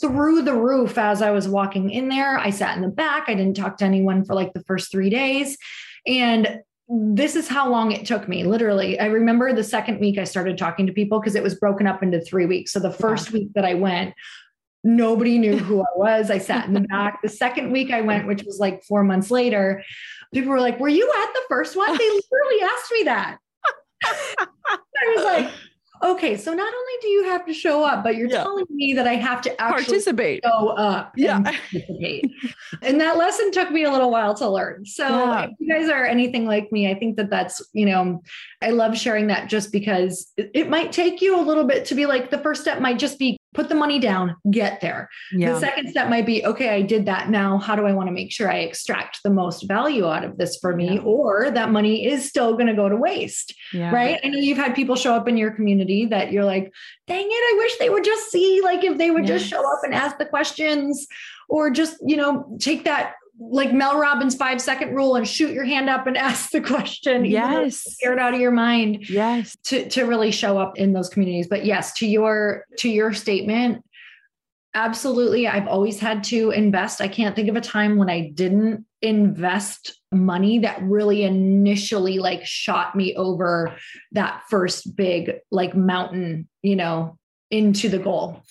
[0.00, 2.38] through the roof as I was walking in there.
[2.38, 3.24] I sat in the back.
[3.28, 5.56] I didn't talk to anyone for like the first three days.
[6.06, 8.98] And this is how long it took me literally.
[9.00, 12.02] I remember the second week i started talking to people because it was broken up
[12.02, 12.72] into three weeks.
[12.72, 13.38] So the first yeah.
[13.38, 14.14] week that i went
[14.86, 16.30] nobody knew who i was.
[16.30, 17.20] I sat in the back.
[17.22, 19.82] The second week i went which was like four months later
[20.32, 21.90] people were like were you at the first one?
[21.96, 23.38] They literally asked me that.
[24.36, 25.50] I was like
[26.04, 28.42] okay, so not only do you have to show up, but you're yeah.
[28.42, 32.30] telling me that I have to actually participate, show up, yeah, and participate.
[32.82, 34.84] and that lesson took me a little while to learn.
[34.84, 35.44] So yeah.
[35.44, 38.22] if you guys are anything like me, I think that that's you know,
[38.62, 41.94] I love sharing that just because it, it might take you a little bit to
[41.94, 45.08] be like the first step might just be put the money down, get there.
[45.32, 45.52] Yeah.
[45.54, 47.30] The second step might be, okay, I did that.
[47.30, 50.36] Now, how do I want to make sure I extract the most value out of
[50.36, 50.96] this for me?
[50.96, 51.02] Yeah.
[51.02, 53.54] Or that money is still going to go to waste.
[53.72, 53.94] Yeah.
[53.94, 54.20] Right.
[54.22, 56.72] I know you've had people show up in your community that you're like,
[57.06, 59.40] dang it, I wish they would just see, like, if they would yes.
[59.40, 61.06] just show up and ask the questions
[61.48, 65.64] or just, you know, take that like Mel Robbins five second rule and shoot your
[65.64, 67.24] hand up and ask the question.
[67.24, 67.84] Yes.
[68.00, 69.08] It out of your mind.
[69.08, 69.56] Yes.
[69.64, 71.48] To, to really show up in those communities.
[71.48, 73.84] But yes, to your, to your statement,
[74.74, 75.46] absolutely.
[75.46, 77.00] I've always had to invest.
[77.00, 82.44] I can't think of a time when I didn't invest money that really initially like
[82.46, 83.76] shot me over
[84.12, 87.18] that first big like mountain, you know,
[87.50, 88.42] into the goal.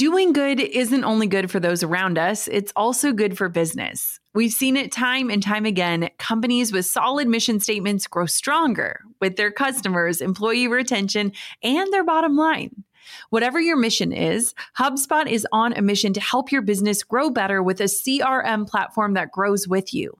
[0.00, 4.18] Doing good isn't only good for those around us, it's also good for business.
[4.32, 6.08] We've seen it time and time again.
[6.16, 11.32] Companies with solid mission statements grow stronger with their customers, employee retention,
[11.62, 12.82] and their bottom line.
[13.28, 17.62] Whatever your mission is, HubSpot is on a mission to help your business grow better
[17.62, 20.18] with a CRM platform that grows with you.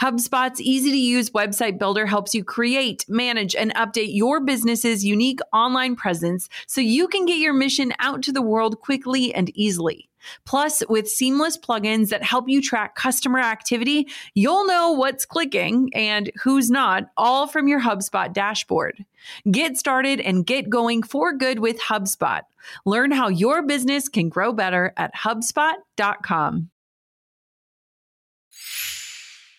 [0.00, 5.40] HubSpot's easy to use website builder helps you create, manage, and update your business's unique
[5.52, 10.08] online presence so you can get your mission out to the world quickly and easily.
[10.44, 16.30] Plus, with seamless plugins that help you track customer activity, you'll know what's clicking and
[16.42, 19.04] who's not, all from your HubSpot dashboard.
[19.50, 22.42] Get started and get going for good with HubSpot.
[22.84, 26.70] Learn how your business can grow better at HubSpot.com.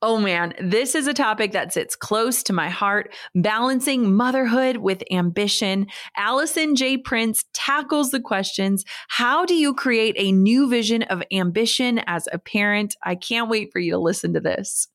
[0.00, 3.12] Oh man, this is a topic that sits close to my heart.
[3.34, 5.88] Balancing motherhood with ambition.
[6.16, 6.98] Allison J.
[6.98, 12.38] Prince tackles the questions How do you create a new vision of ambition as a
[12.38, 12.94] parent?
[13.02, 14.86] I can't wait for you to listen to this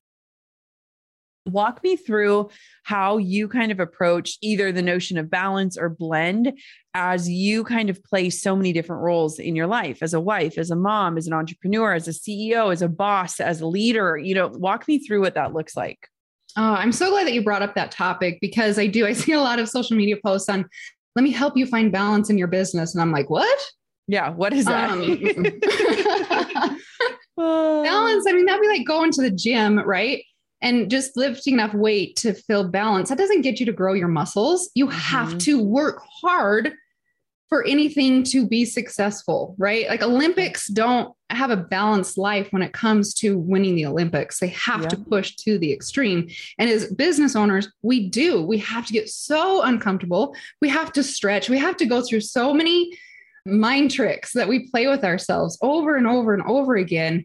[1.46, 2.50] walk me through
[2.84, 6.58] how you kind of approach either the notion of balance or blend
[6.94, 10.56] as you kind of play so many different roles in your life as a wife,
[10.58, 14.16] as a mom, as an entrepreneur, as a CEO, as a boss, as a leader.
[14.16, 16.08] You know, walk me through what that looks like.
[16.56, 19.06] Oh, I'm so glad that you brought up that topic because I do.
[19.06, 20.64] I see a lot of social media posts on,
[21.16, 22.94] let me help you find balance in your business.
[22.94, 23.58] And I'm like, what?
[24.06, 24.90] Yeah, what is that?
[24.90, 25.00] Um,
[27.36, 28.24] balance.
[28.28, 30.22] I mean, that'd be like going to the gym, right?
[30.64, 34.08] And just lifting enough weight to feel balance that doesn't get you to grow your
[34.08, 35.38] muscles you have mm-hmm.
[35.38, 36.74] to work hard
[37.54, 39.86] for anything to be successful, right?
[39.86, 44.40] Like Olympics don't have a balanced life when it comes to winning the Olympics.
[44.40, 44.88] They have yeah.
[44.88, 46.28] to push to the extreme.
[46.58, 48.42] And as business owners, we do.
[48.42, 50.34] We have to get so uncomfortable.
[50.60, 51.48] We have to stretch.
[51.48, 52.98] We have to go through so many
[53.46, 57.24] mind tricks that we play with ourselves over and over and over again.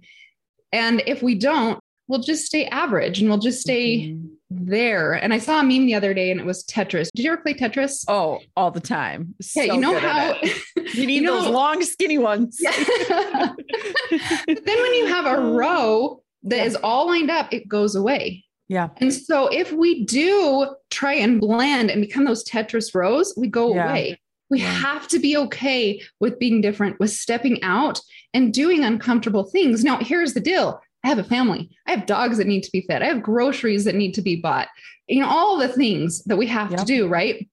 [0.72, 4.26] And if we don't, we'll just stay average and we'll just stay mm-hmm.
[4.50, 5.14] there.
[5.14, 7.10] And I saw a meme the other day and it was Tetris.
[7.16, 8.04] Did you ever play Tetris?
[8.10, 9.36] Oh, all the time.
[9.40, 10.36] Yeah, so you know how
[10.94, 12.58] you need you know, those long, skinny ones.
[12.60, 12.74] Yeah.
[13.10, 16.66] but then when you have a row that yeah.
[16.66, 18.44] is all lined up, it goes away.
[18.68, 18.90] Yeah.
[18.98, 23.74] And so if we do try and blend and become those Tetris rows, we go
[23.74, 23.90] yeah.
[23.90, 24.20] away.
[24.50, 24.72] We yeah.
[24.74, 28.02] have to be okay with being different, with stepping out
[28.34, 29.84] and doing uncomfortable things.
[29.84, 31.70] Now, here's the deal I have a family.
[31.88, 33.02] I have dogs that need to be fed.
[33.02, 34.68] I have groceries that need to be bought.
[35.08, 36.80] You know, all the things that we have yep.
[36.82, 37.48] to do, right?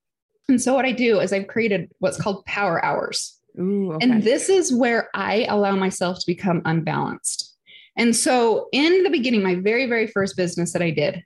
[0.48, 3.38] And so what I do is I've created what's called power hours.
[3.58, 4.04] Ooh, okay.
[4.08, 7.56] And this is where I allow myself to become unbalanced.
[7.96, 11.24] And so in the beginning, my very, very first business that I did,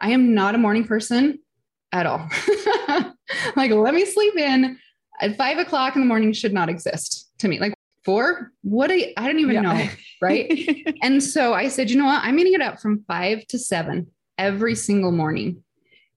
[0.00, 1.38] I am not a morning person
[1.92, 2.28] at all.
[3.56, 4.78] like, let me sleep in
[5.20, 7.58] at five o'clock in the morning should not exist to me.
[7.58, 7.74] Like
[8.10, 9.60] four, what do I don't even yeah.
[9.60, 9.88] know.
[10.20, 10.96] Right.
[11.02, 12.22] and so I said, you know what?
[12.24, 15.62] I'm going to get up from five to seven every single morning.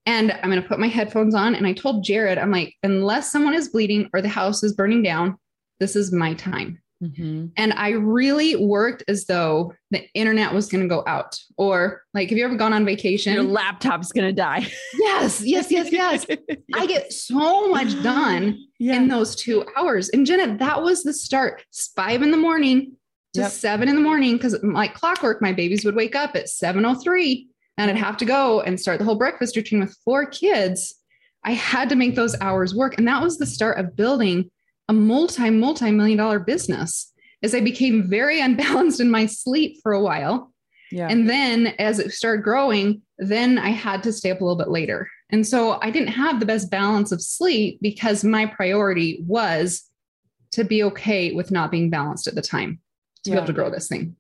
[0.06, 1.56] And I'm going to put my headphones on.
[1.56, 5.04] And I told Jared, I'm like, unless someone is bleeding or the house is burning
[5.04, 5.38] down,
[5.80, 6.82] this is my time.
[7.04, 7.48] Mm-hmm.
[7.58, 11.38] And I really worked as though the internet was going to go out.
[11.58, 13.34] Or like, have you ever gone on vacation?
[13.34, 14.68] Your laptop's going to die.
[14.94, 16.26] yes, yes, yes, yes.
[16.30, 16.38] yes.
[16.74, 18.96] I get so much done yeah.
[18.96, 20.10] in those two hours.
[20.10, 21.64] And Jenna, that was the start.
[21.70, 22.96] It's five in the morning
[23.34, 23.52] to yep.
[23.52, 27.90] seven in the morning because like clockwork, my babies would wake up at 7.03 and
[27.90, 30.96] I'd have to go and start the whole breakfast routine with four kids.
[31.44, 32.98] I had to make those hours work.
[32.98, 34.50] And that was the start of building
[34.90, 39.94] a multi, multi million dollar business as I became very unbalanced in my sleep for
[39.94, 40.52] a while.
[40.92, 41.08] Yeah.
[41.10, 44.70] And then as it started growing, then I had to stay up a little bit
[44.70, 45.10] later.
[45.32, 49.90] And so I didn't have the best balance of sleep because my priority was
[50.52, 52.80] to be okay with not being balanced at the time
[53.24, 53.36] to yeah.
[53.36, 54.16] be able to grow this thing.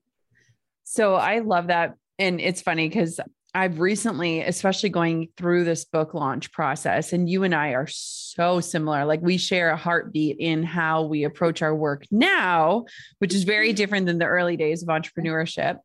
[0.83, 1.95] So I love that.
[2.17, 3.19] And it's funny because
[3.55, 8.59] I've recently, especially going through this book launch process, and you and I are so
[8.59, 9.05] similar.
[9.05, 12.85] Like we share a heartbeat in how we approach our work now,
[13.19, 13.75] which is very mm-hmm.
[13.75, 15.77] different than the early days of entrepreneurship.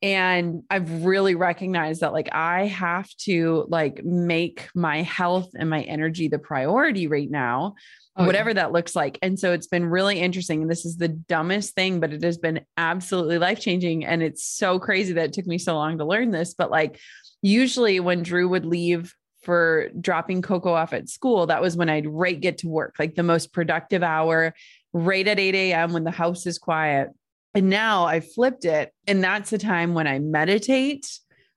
[0.00, 5.82] And I've really recognized that like I have to like make my health and my
[5.82, 7.74] energy the priority right now
[8.18, 8.54] oh, whatever yeah.
[8.54, 9.18] that looks like.
[9.22, 10.62] And so it's been really interesting.
[10.62, 14.04] And this is the dumbest thing, but it has been absolutely life changing.
[14.04, 16.54] And it's so crazy that it took me so long to learn this.
[16.54, 16.98] But like,
[17.40, 22.08] usually when Drew would leave for dropping Coco off at school, that was when I'd
[22.08, 24.52] right get to work, like the most productive hour,
[24.92, 25.92] right at 8 a.m.
[25.92, 27.10] when the house is quiet.
[27.58, 28.92] And now I flipped it.
[29.08, 31.08] And that's the time when I meditate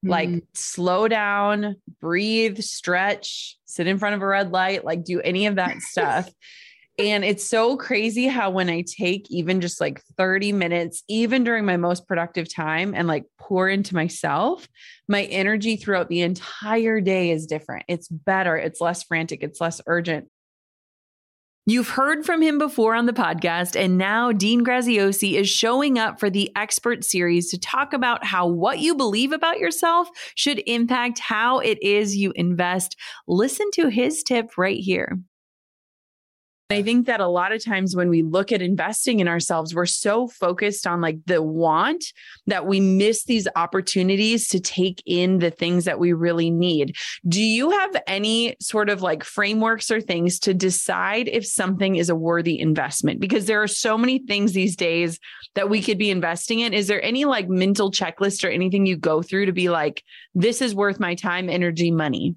[0.03, 0.41] like mm.
[0.55, 5.57] slow down, breathe, stretch, sit in front of a red light, like do any of
[5.57, 6.27] that stuff.
[6.97, 11.65] and it's so crazy how when I take even just like 30 minutes, even during
[11.65, 14.67] my most productive time, and like pour into myself,
[15.07, 17.85] my energy throughout the entire day is different.
[17.87, 20.29] It's better, it's less frantic, it's less urgent.
[21.71, 26.19] You've heard from him before on the podcast, and now Dean Graziosi is showing up
[26.19, 31.19] for the expert series to talk about how what you believe about yourself should impact
[31.19, 32.97] how it is you invest.
[33.25, 35.21] Listen to his tip right here.
[36.71, 39.85] I think that a lot of times when we look at investing in ourselves, we're
[39.85, 42.03] so focused on like the want
[42.47, 46.95] that we miss these opportunities to take in the things that we really need.
[47.27, 52.09] Do you have any sort of like frameworks or things to decide if something is
[52.09, 53.19] a worthy investment?
[53.19, 55.19] Because there are so many things these days
[55.55, 56.73] that we could be investing in.
[56.73, 60.03] Is there any like mental checklist or anything you go through to be like,
[60.33, 62.35] this is worth my time, energy, money?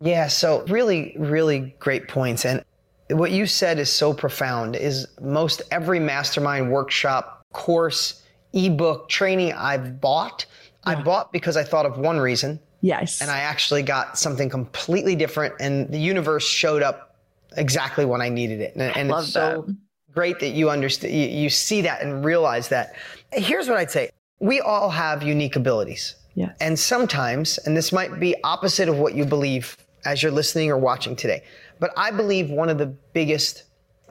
[0.00, 2.44] Yeah, so really, really great points.
[2.44, 2.64] And
[3.12, 8.22] what you said is so profound is most every mastermind workshop course
[8.52, 10.46] ebook training i've bought
[10.86, 10.92] yeah.
[10.92, 15.14] i bought because i thought of one reason yes and i actually got something completely
[15.14, 17.16] different and the universe showed up
[17.56, 19.76] exactly when i needed it and, and it's so that.
[20.14, 22.94] great that you understand you, you see that and realize that
[23.32, 24.10] here's what i'd say
[24.40, 26.54] we all have unique abilities yes.
[26.60, 30.76] and sometimes and this might be opposite of what you believe as you're listening or
[30.76, 31.42] watching today
[31.82, 33.64] but I believe one of the biggest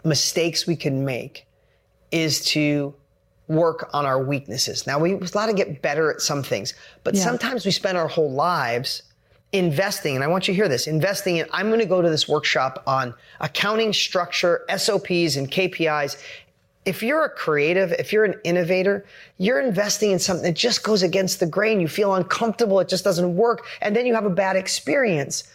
[0.04, 1.48] mistakes we can make
[2.12, 2.94] is to
[3.48, 4.86] work on our weaknesses.
[4.86, 6.74] Now we a lot to get better at some things,
[7.06, 7.24] but yeah.
[7.24, 9.04] sometimes we spend our whole lives
[9.54, 12.10] investing, and I want you to hear this investing in, I'm going to go to
[12.10, 16.22] this workshop on accounting structure, SOPs, and KPIs.
[16.84, 19.06] If you're a creative, if you're an innovator,
[19.38, 21.80] you're investing in something that just goes against the grain.
[21.80, 22.82] You feel uncomfortable.
[22.82, 23.66] It just doesn't work.
[23.82, 25.46] And then you have a bad experience.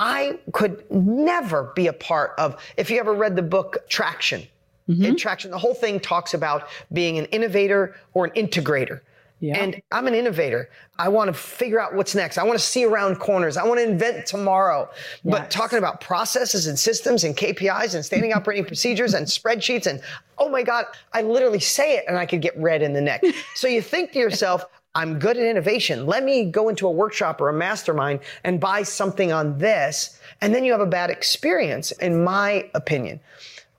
[0.00, 4.48] I could never be a part of, if you ever read the book Traction,
[4.88, 5.14] mm-hmm.
[5.14, 9.00] Traction, the whole thing talks about being an innovator or an integrator.
[9.40, 9.58] Yeah.
[9.58, 10.70] And I'm an innovator.
[10.98, 12.36] I want to figure out what's next.
[12.38, 13.56] I want to see around corners.
[13.56, 14.88] I want to invent tomorrow.
[14.92, 15.20] Yes.
[15.24, 20.02] But talking about processes and systems and KPIs and standing operating procedures and spreadsheets and
[20.38, 23.22] oh my God, I literally say it and I could get red in the neck.
[23.54, 24.64] so you think to yourself,
[24.94, 26.06] I'm good at innovation.
[26.06, 30.18] Let me go into a workshop or a mastermind and buy something on this.
[30.40, 33.20] And then you have a bad experience, in my opinion.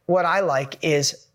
[0.05, 1.27] What I like is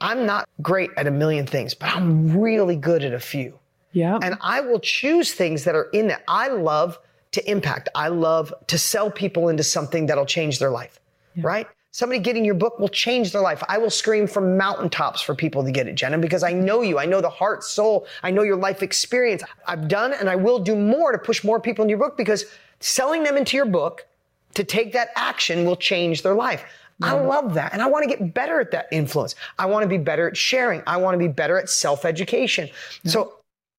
[0.00, 3.58] I'm not great at a million things, but I'm really good at a few.
[3.92, 4.18] Yeah.
[4.22, 6.22] And I will choose things that are in that.
[6.26, 6.98] I love
[7.32, 7.88] to impact.
[7.94, 10.98] I love to sell people into something that'll change their life,
[11.34, 11.42] yeah.
[11.46, 11.66] right?
[11.92, 13.64] Somebody getting your book will change their life.
[13.68, 17.00] I will scream from mountaintops for people to get it, Jenna, because I know you.
[17.00, 18.06] I know the heart, soul.
[18.22, 19.42] I know your life experience.
[19.66, 22.44] I've done and I will do more to push more people in your book because
[22.78, 24.06] selling them into your book
[24.54, 26.64] to take that action will change their life.
[27.02, 27.28] I mm-hmm.
[27.28, 27.72] love that.
[27.72, 29.34] And I want to get better at that influence.
[29.58, 30.82] I want to be better at sharing.
[30.86, 32.68] I want to be better at self education.
[33.04, 33.34] So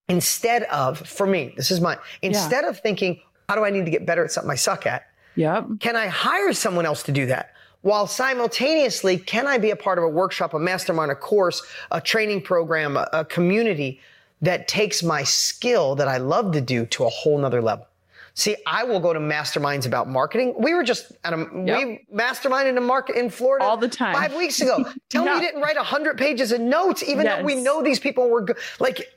[0.09, 2.69] instead of, for me, this is my, instead yeah.
[2.69, 5.05] of thinking, how do I need to get better at something I suck at?
[5.35, 5.67] Yep.
[5.79, 7.53] Can I hire someone else to do that?
[7.81, 11.99] While simultaneously, can I be a part of a workshop, a mastermind, a course, a
[11.99, 13.99] training program, a, a community
[14.41, 17.87] that takes my skill that I love to do to a whole nother level?
[18.33, 20.53] See, I will go to masterminds about marketing.
[20.57, 21.47] We were just at a yep.
[21.77, 24.85] we masterminded a market in Florida all the time five weeks ago.
[25.09, 27.39] Tell me you didn't write hundred pages of notes, even yes.
[27.39, 28.57] though we know these people were good.
[28.79, 29.11] Like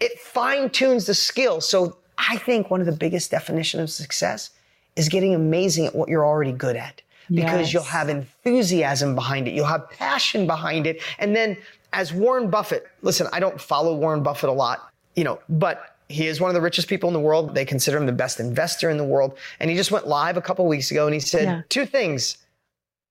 [0.00, 1.62] it fine tunes the skill.
[1.62, 4.50] So I think one of the biggest definition of success
[4.96, 7.00] is getting amazing at what you're already good at
[7.34, 7.72] because yes.
[7.72, 9.54] you'll have enthusiasm behind it.
[9.54, 11.02] You'll have passion behind it.
[11.18, 11.56] And then
[11.92, 16.26] as Warren Buffett, listen, I don't follow Warren Buffett a lot, you know, but he
[16.26, 17.54] is one of the richest people in the world.
[17.54, 19.36] They consider him the best investor in the world.
[19.60, 21.62] And he just went live a couple weeks ago and he said yeah.
[21.68, 22.38] two things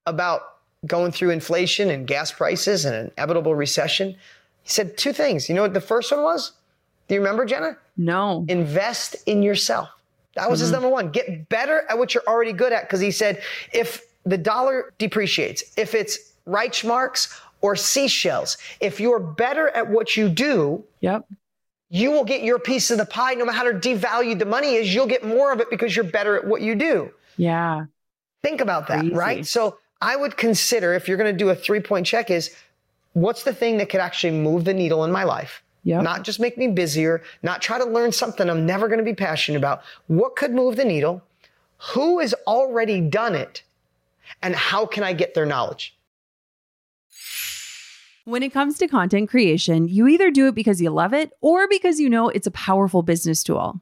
[0.05, 0.41] about
[0.86, 4.15] going through inflation and gas prices and an inevitable recession.
[4.63, 5.49] He said two things.
[5.49, 6.53] You know what the first one was?
[7.07, 7.78] Do you remember, Jenna?
[7.97, 8.45] No.
[8.47, 9.89] Invest in yourself.
[10.36, 10.65] That was mm-hmm.
[10.65, 11.11] his number one.
[11.11, 12.84] Get better at what you're already good at.
[12.84, 13.41] Because he said,
[13.74, 20.30] if the dollar depreciates, if it's Reichmarks or seashells, if you're better at what you
[20.30, 21.26] do, yep.
[21.89, 23.34] you will get your piece of the pie.
[23.34, 26.36] No matter how devalued the money is, you'll get more of it because you're better
[26.36, 27.11] at what you do.
[27.38, 27.86] Yeah.
[28.41, 29.15] Think about that, Crazy.
[29.15, 29.45] right?
[29.45, 32.55] So I would consider if you're going to do a three point check is
[33.13, 35.61] what's the thing that could actually move the needle in my life?
[35.84, 36.03] Yep.
[36.03, 39.15] Not just make me busier, not try to learn something I'm never going to be
[39.15, 39.82] passionate about.
[40.07, 41.24] What could move the needle?
[41.93, 43.63] Who has already done it?
[44.41, 45.97] And how can I get their knowledge?
[48.25, 51.67] When it comes to content creation, you either do it because you love it or
[51.67, 53.82] because you know it's a powerful business tool.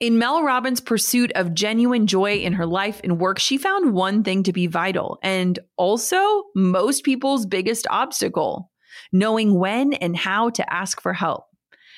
[0.00, 4.22] In Mel Robbins' pursuit of genuine joy in her life and work, she found one
[4.22, 8.70] thing to be vital and also most people's biggest obstacle
[9.12, 11.46] knowing when and how to ask for help.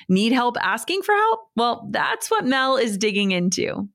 [0.09, 1.41] Need help asking for help?
[1.55, 3.87] Well, that's what Mel is digging into.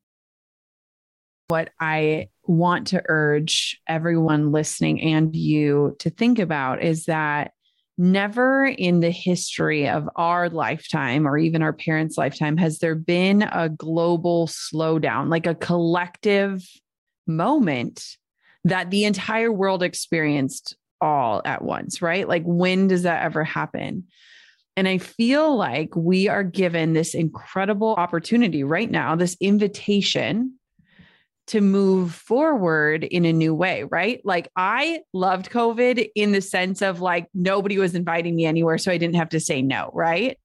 [1.48, 7.52] What I want to urge everyone listening and you to think about is that
[7.98, 13.42] never in the history of our lifetime or even our parents' lifetime has there been
[13.42, 16.62] a global slowdown, like a collective
[17.26, 18.04] moment
[18.64, 22.28] that the entire world experienced all at once, right?
[22.28, 24.04] Like, when does that ever happen?
[24.76, 30.58] And I feel like we are given this incredible opportunity right now, this invitation
[31.48, 34.20] to move forward in a new way, right?
[34.24, 38.90] Like I loved COVID in the sense of like nobody was inviting me anywhere, so
[38.90, 40.38] I didn't have to say no, right?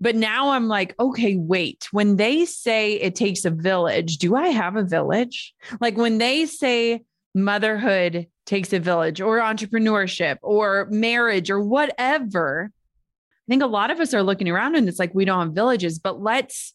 [0.00, 1.86] But now I'm like, okay, wait.
[1.92, 5.54] When they say it takes a village, do I have a village?
[5.80, 7.02] Like when they say
[7.34, 14.00] motherhood takes a village or entrepreneurship or marriage or whatever, I think a lot of
[14.00, 16.74] us are looking around and it's like we don't have villages, but let's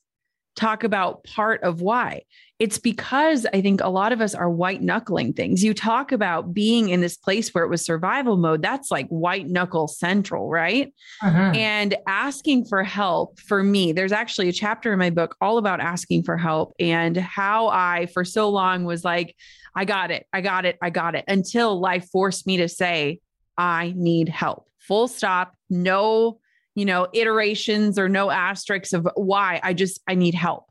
[0.57, 2.23] talk about part of why.
[2.59, 5.63] It's because I think a lot of us are white knuckling things.
[5.63, 8.63] You talk about being in this place where it was survival mode.
[8.63, 10.91] That's like white knuckle central, right?
[11.21, 11.51] Uh-huh.
[11.53, 15.79] And asking for help for me, there's actually a chapter in my book all about
[15.79, 19.35] asking for help and how I, for so long, was like,
[19.75, 23.19] I got it, I got it, I got it, until life forced me to say,
[23.55, 24.67] I need help.
[24.79, 25.53] Full stop.
[25.69, 26.39] No
[26.77, 29.59] you know, iterations or no asterisks of why.
[29.63, 30.65] I just, I need help.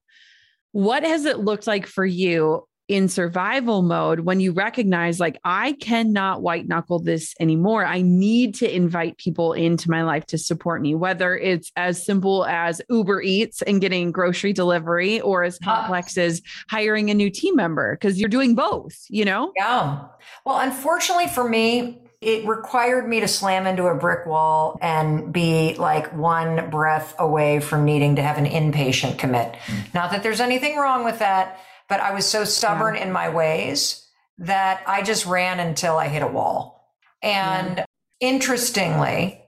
[0.70, 5.72] What has it looked like for you in survival mode when you recognize, like, I
[5.72, 7.84] cannot white knuckle this anymore?
[7.84, 12.46] I need to invite people into my life to support me, whether it's as simple
[12.46, 15.74] as Uber Eats and getting grocery delivery or as ah.
[15.74, 16.40] complex as
[16.70, 19.50] hiring a new team member, because you're doing both, you know?
[19.56, 20.04] Yeah.
[20.44, 25.74] Well, unfortunately for me, it required me to slam into a brick wall and be
[25.74, 29.54] like one breath away from needing to have an inpatient commit.
[29.66, 29.94] Mm.
[29.94, 33.04] Not that there's anything wrong with that, but I was so stubborn yeah.
[33.04, 34.08] in my ways
[34.38, 36.92] that I just ran until I hit a wall.
[37.22, 37.84] And yeah.
[38.18, 39.40] interestingly,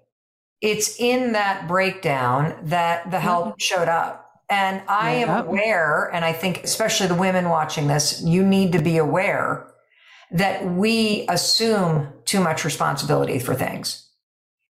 [0.60, 3.58] it's in that breakdown that the help mm-hmm.
[3.58, 4.24] showed up.
[4.48, 5.38] And I yeah.
[5.38, 9.68] am aware, and I think especially the women watching this, you need to be aware
[10.30, 14.08] that we assume too much responsibility for things.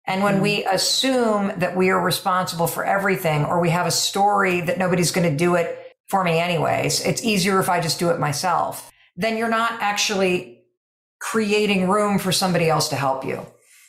[0.06, 0.72] And when we mm.
[0.72, 5.28] assume that we are responsible for everything, or we have a story that nobody's going
[5.30, 9.36] to do it for me anyways, it's easier if I just do it myself, then
[9.36, 10.62] you're not actually
[11.20, 13.44] creating room for somebody else to help you.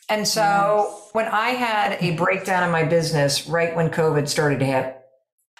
[0.09, 0.41] And so
[0.89, 1.09] yes.
[1.13, 4.97] when I had a breakdown in my business right when COVID started to hit,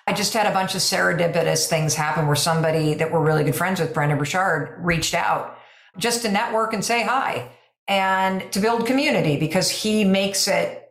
[0.08, 3.56] I just had a bunch of serendipitous things happen where somebody that we're really good
[3.56, 5.59] friends with, Brendon Burchard, reached out
[5.98, 7.50] just to network and say hi
[7.88, 10.86] and to build community because he makes it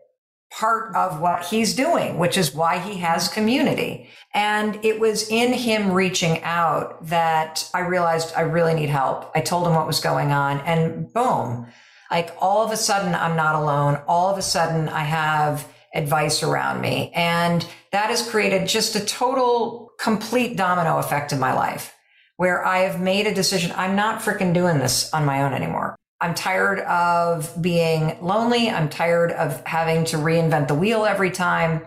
[0.51, 4.09] part of what he's doing, which is why he has community.
[4.34, 9.30] And it was in him reaching out that I realized I really need help.
[9.34, 11.66] I told him what was going on and boom,
[12.11, 14.01] like all of a sudden I'm not alone.
[14.09, 17.12] All of a sudden I have advice around me.
[17.14, 21.94] And that has created just a total complete domino effect in my life
[22.39, 23.72] where I have made a decision.
[23.76, 25.97] I'm not freaking doing this on my own anymore.
[26.20, 28.70] I'm tired of being lonely.
[28.70, 31.84] I'm tired of having to reinvent the wheel every time.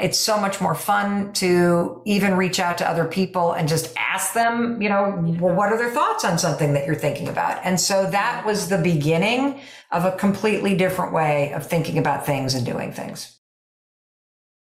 [0.00, 4.34] It's so much more fun to even reach out to other people and just ask
[4.34, 7.60] them, you know, well, what are their thoughts on something that you're thinking about?
[7.64, 9.60] And so that was the beginning
[9.92, 13.38] of a completely different way of thinking about things and doing things.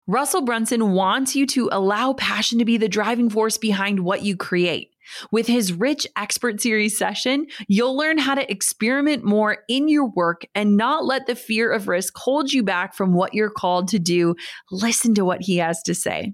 [0.09, 4.37] Russell Brunson wants you to allow passion to be the driving force behind what you
[4.37, 4.91] create.
[5.31, 10.47] With his rich expert series session, you'll learn how to experiment more in your work
[10.55, 13.99] and not let the fear of risk hold you back from what you're called to
[13.99, 14.35] do.
[14.71, 16.33] Listen to what he has to say.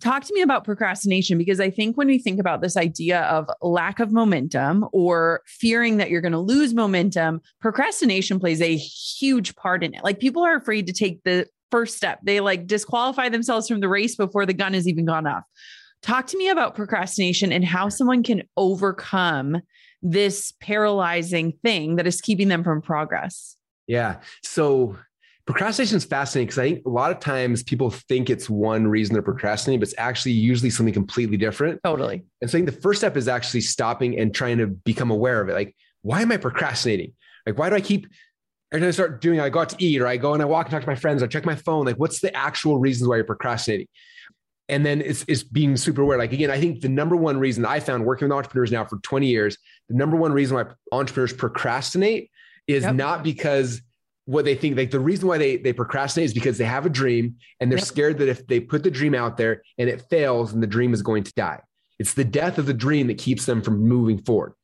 [0.00, 3.50] Talk to me about procrastination because I think when we think about this idea of
[3.60, 9.54] lack of momentum or fearing that you're going to lose momentum, procrastination plays a huge
[9.56, 10.02] part in it.
[10.02, 12.18] Like people are afraid to take the first step.
[12.22, 15.44] They like disqualify themselves from the race before the gun has even gone off.
[16.02, 19.60] Talk to me about procrastination and how someone can overcome
[20.02, 23.56] this paralyzing thing that is keeping them from progress.
[23.86, 24.20] Yeah.
[24.42, 24.96] So
[25.46, 29.12] procrastination is fascinating because I think a lot of times people think it's one reason
[29.12, 31.80] they're procrastinating, but it's actually usually something completely different.
[31.84, 32.24] Totally.
[32.40, 35.40] And so I think the first step is actually stopping and trying to become aware
[35.40, 35.54] of it.
[35.54, 37.12] Like, why am I procrastinating?
[37.46, 38.06] Like, why do I keep
[38.72, 40.66] and I start doing, I go out to eat or I go and I walk
[40.66, 41.84] and talk to my friends, I check my phone.
[41.84, 43.88] Like, what's the actual reasons why you're procrastinating?
[44.70, 46.16] And then it's, it's being super aware.
[46.16, 48.98] Like again, I think the number one reason I found working with entrepreneurs now for
[48.98, 49.58] 20 years,
[49.88, 52.30] the number one reason why entrepreneurs procrastinate
[52.66, 52.94] is yep.
[52.94, 53.82] not because
[54.26, 56.90] what they think like the reason why they they procrastinate is because they have a
[56.90, 57.86] dream and they're yep.
[57.86, 60.94] scared that if they put the dream out there and it fails and the dream
[60.94, 61.60] is going to die.
[61.98, 64.54] It's the death of the dream that keeps them from moving forward.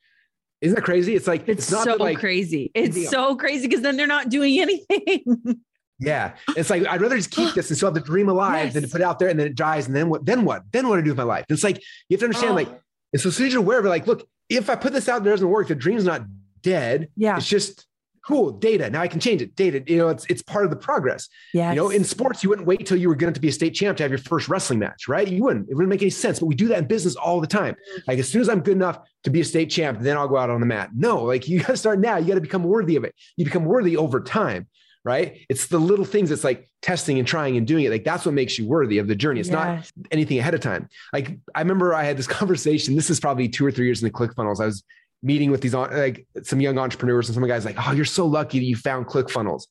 [0.61, 1.15] Isn't that crazy?
[1.15, 2.71] It's like it's, it's not so like, crazy.
[2.75, 5.61] It's so crazy because then they're not doing anything.
[5.99, 6.35] Yeah.
[6.57, 8.75] It's like I'd rather just keep this and still have the dream alive yes.
[8.75, 9.87] than to put it out there and then it dies.
[9.87, 10.25] And then what?
[10.25, 10.63] Then what?
[10.73, 11.47] Then what do I do with my life?
[11.49, 12.57] It's like you have to understand, oh.
[12.57, 12.69] like,
[13.13, 15.09] and so as soon as you're aware of it, like, look, if I put this
[15.09, 16.23] out and it doesn't work, the dream's not
[16.63, 17.09] dead.
[17.17, 17.37] Yeah.
[17.37, 17.87] It's just
[18.27, 18.91] cool data.
[18.91, 19.55] Now I can change it.
[19.55, 21.29] Data, you know, it's it's part of the progress.
[21.55, 21.71] Yeah.
[21.71, 23.71] You know, in sports, you wouldn't wait till you were going to be a state
[23.75, 25.27] champ to have your first wrestling match, right?
[25.27, 25.69] You wouldn't.
[25.69, 26.41] It wouldn't make any sense.
[26.41, 27.75] But we do that in business all the time.
[27.75, 28.03] Mm-hmm.
[28.09, 30.37] Like as soon as I'm good enough to be a state champ, then I'll go
[30.37, 30.91] out on the mat.
[30.95, 32.17] No, like you got to start now.
[32.17, 33.15] You got to become worthy of it.
[33.37, 34.67] You become worthy over time
[35.07, 35.39] right?
[35.49, 36.33] It's the little things.
[36.33, 37.91] It's like testing and trying and doing it.
[37.91, 39.39] Like that's what makes you worthy of the journey.
[39.39, 39.93] It's yes.
[39.97, 40.89] not anything ahead of time.
[41.13, 42.97] Like I remember I had this conversation.
[42.97, 44.61] This is probably two or three years in the ClickFunnels.
[44.61, 44.83] I was
[45.23, 48.59] meeting with these like some young entrepreneurs and some guys like, oh, you're so lucky
[48.59, 49.69] that you found ClickFunnels.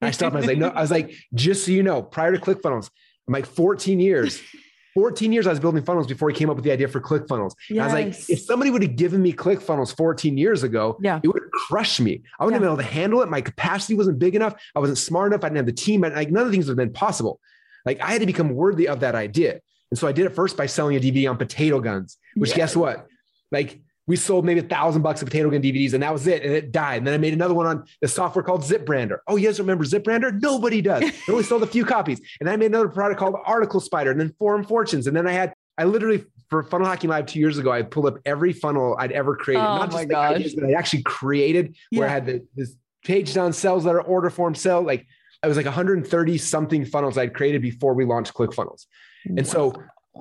[0.00, 0.34] And I stopped.
[0.34, 0.68] And I was like, no.
[0.68, 2.88] I was like, just so you know, prior to ClickFunnels,
[3.26, 4.40] I'm like 14 years.
[4.98, 7.52] 14 years I was building funnels before he came up with the idea for ClickFunnels.
[7.70, 7.82] Yes.
[7.82, 11.20] I was like, if somebody would have given me ClickFunnels 14 years ago, yeah.
[11.22, 12.24] it would have crushed me.
[12.40, 12.68] I wouldn't yeah.
[12.68, 13.28] have been able to handle it.
[13.28, 14.60] My capacity wasn't big enough.
[14.74, 15.44] I wasn't smart enough.
[15.44, 16.00] I didn't have the team.
[16.00, 17.38] Like none of the things would have been possible.
[17.86, 19.60] Like I had to become worthy of that idea.
[19.92, 22.74] And so I did it first by selling a DVD on potato guns, which guess
[22.74, 23.06] what?
[23.52, 26.42] Like we sold maybe a thousand bucks of potato gun DVDs and that was it.
[26.42, 26.96] And it died.
[26.96, 29.18] And then I made another one on the software called ZipBrander.
[29.28, 30.40] Oh, you guys remember ZipBrander?
[30.40, 31.04] Nobody does.
[31.28, 32.20] It only sold a few copies.
[32.40, 35.06] And I made another product called Article Spider and then Forum Fortunes.
[35.06, 38.06] And then I had, I literally, for Funnel Hacking Live two years ago, I pulled
[38.06, 39.62] up every funnel I'd ever created.
[39.62, 42.00] Oh Not just the ideas, but I actually created yeah.
[42.00, 44.80] where I had the, this page down sales letter, order form, sell.
[44.80, 45.06] Like
[45.42, 48.86] I was like 130 something funnels I'd created before we launched ClickFunnels.
[49.26, 49.74] And so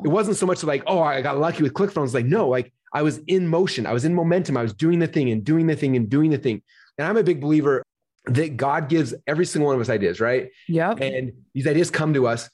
[0.03, 2.13] it wasn't so much like, oh, I got lucky with ClickFunnels.
[2.13, 3.85] Like, no, like I was in motion.
[3.85, 4.57] I was in momentum.
[4.57, 6.63] I was doing the thing and doing the thing and doing the thing.
[6.97, 7.83] And I'm a big believer
[8.25, 10.49] that God gives every single one of us ideas, right?
[10.67, 10.93] Yeah.
[10.93, 12.49] And these ideas come to us.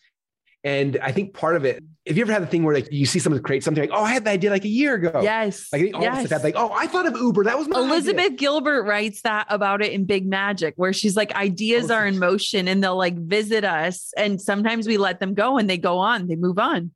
[0.66, 3.06] And I think part of it, if you ever had the thing where like you
[3.06, 5.22] see someone create something like, oh, I had the idea like a year ago.
[5.24, 5.70] Yes.
[5.72, 6.30] Like all yes.
[6.30, 7.46] us like, oh, I thought of Uber.
[7.46, 8.38] That was my Elizabeth idea.
[8.38, 12.20] Gilbert writes that about it in Big Magic, where she's like, ideas oh, are in
[12.20, 14.12] motion and they'll like visit us.
[14.18, 16.92] And sometimes we let them go and they go on, they move on.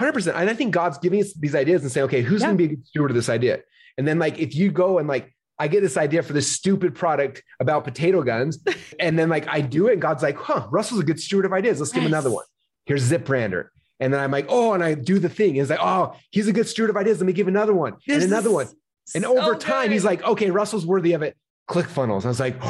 [0.00, 0.34] 100%.
[0.34, 2.48] And I think God's giving us these ideas and saying, okay, who's yeah.
[2.48, 3.60] going to be a good steward of this idea?
[3.98, 6.94] And then, like, if you go and like, I get this idea for this stupid
[6.94, 8.64] product about potato guns,
[8.98, 11.52] and then like I do it, and God's like, huh, Russell's a good steward of
[11.52, 11.78] ideas.
[11.80, 12.46] Let's give him another one.
[12.86, 13.68] Here's ZipBrander.
[14.00, 15.56] And then I'm like, oh, and I do the thing.
[15.56, 17.18] It's like, oh, he's a good steward of ideas.
[17.18, 18.68] Let me give another one this and another one.
[19.14, 19.92] And So over time, good.
[19.92, 21.36] he's like, okay, Russell's worthy of it.
[21.68, 22.24] ClickFunnels.
[22.24, 22.56] I was like,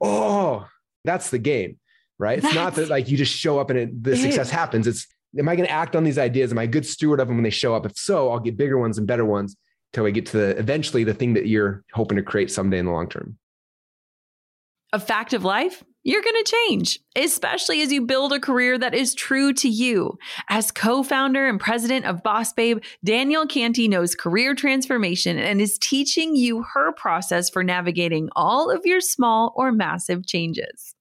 [0.00, 0.68] oh,
[1.04, 1.78] that's the game,
[2.18, 2.38] right?
[2.38, 4.86] It's not that like you just show up and it, the success happens.
[4.86, 5.08] It's,
[5.38, 6.52] am I going to act on these ideas?
[6.52, 7.86] Am I a good steward of them when they show up?
[7.86, 9.56] If so, I'll get bigger ones and better ones
[9.92, 12.86] till I get to the, eventually the thing that you're hoping to create someday in
[12.86, 13.38] the long term.
[14.92, 18.94] A fact of life, you're going to change, especially as you build a career that
[18.94, 20.16] is true to you.
[20.48, 25.78] As co founder and president of Boss Babe, Danielle Canty knows career transformation and is
[25.78, 30.95] teaching you her process for navigating all of your small or massive changes.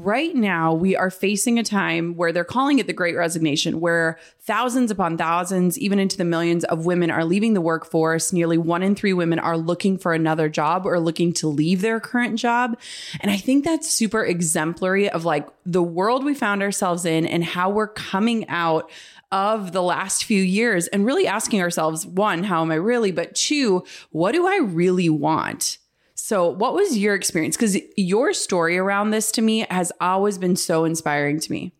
[0.00, 4.16] Right now, we are facing a time where they're calling it the great resignation, where
[4.38, 8.32] thousands upon thousands, even into the millions of women are leaving the workforce.
[8.32, 11.98] Nearly one in three women are looking for another job or looking to leave their
[11.98, 12.78] current job.
[13.18, 17.42] And I think that's super exemplary of like the world we found ourselves in and
[17.42, 18.88] how we're coming out
[19.32, 23.10] of the last few years and really asking ourselves one, how am I really?
[23.10, 25.78] But two, what do I really want?
[26.28, 27.56] So, what was your experience?
[27.56, 31.72] Because your story around this to me has always been so inspiring to me.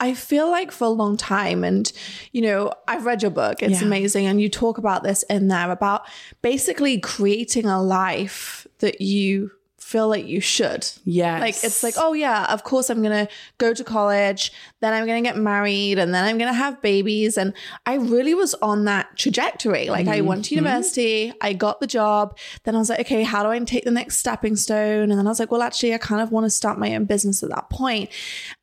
[0.00, 1.92] I feel like for a long time, and
[2.32, 3.86] you know, I've read your book, it's Yeah.
[3.86, 4.24] amazing.
[4.24, 6.06] And you talk about this in there about
[6.40, 9.50] basically creating a life that you
[9.84, 10.88] feel like you should.
[11.04, 11.40] Yes.
[11.42, 13.28] Like it's like, oh yeah, of course I'm gonna
[13.58, 17.36] go to college, then I'm gonna get married, and then I'm gonna have babies.
[17.36, 17.52] And
[17.84, 19.90] I really was on that trajectory.
[19.90, 20.64] Like I went to mm-hmm.
[20.64, 23.90] university, I got the job, then I was like, okay, how do I take the
[23.90, 25.10] next stepping stone?
[25.10, 27.04] And then I was like, well, actually, I kind of want to start my own
[27.04, 28.08] business at that point.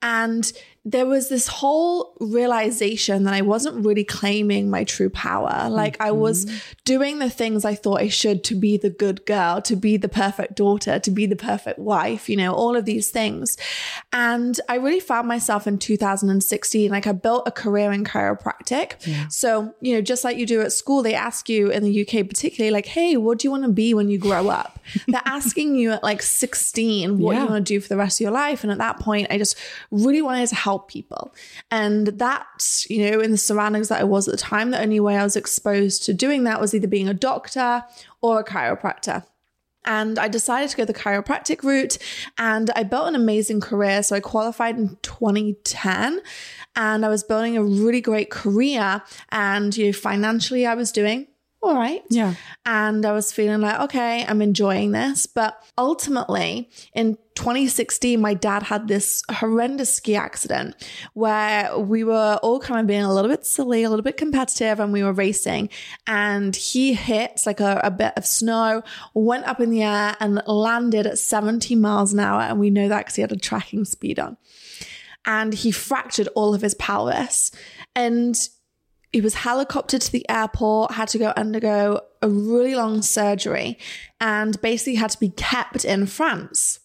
[0.02, 0.52] And
[0.84, 5.70] there was this whole realization that I wasn't really claiming my true power.
[5.70, 6.58] Like I was mm-hmm.
[6.86, 10.10] doing the things I thought I should to be the good girl, to be the
[10.10, 13.58] perfect daughter, to be the perfect wife, you know, all of these things.
[14.12, 18.96] And I really found myself in 2016, like I built a career in chiropractic.
[19.32, 22.28] So, you know, just like you do at school, they ask you in the UK,
[22.28, 24.80] particularly, like, hey, what do you want to be when you grow up?
[25.08, 27.44] They're asking you at like 16 what Yeah.
[27.44, 28.64] you want to do for the rest of your life.
[28.64, 29.56] And at that point, I just
[29.92, 31.34] really wanted to help people.
[31.70, 35.00] And that, you know, in the surroundings that I was at the time, the only
[35.00, 37.84] way I was exposed to doing that was either being a doctor
[38.22, 39.26] or a chiropractor.
[39.84, 41.98] And I decided to go the chiropractic route
[42.38, 44.04] and I built an amazing career.
[44.04, 46.22] So I qualified in 2010
[46.76, 49.02] and I was building a really great career.
[49.30, 51.28] And, you know, financially, I was doing
[51.64, 52.02] all right.
[52.10, 52.34] Yeah.
[52.66, 55.28] And I was feeling like, okay, I'm enjoying this.
[55.28, 60.76] But ultimately, in 2016, my dad had this horrendous ski accident
[61.14, 64.80] where we were all kind of being a little bit silly, a little bit competitive,
[64.80, 65.70] and we were racing.
[66.08, 68.82] And he hit like a, a bit of snow,
[69.14, 72.42] went up in the air, and landed at 70 miles an hour.
[72.42, 74.38] And we know that because he had a tracking speed on.
[75.26, 77.52] And he fractured all of his pelvis.
[77.96, 78.36] And
[79.14, 83.78] he was helicoptered to the airport, had to go undergo a really long surgery,
[84.20, 86.80] and basically had to be kept in France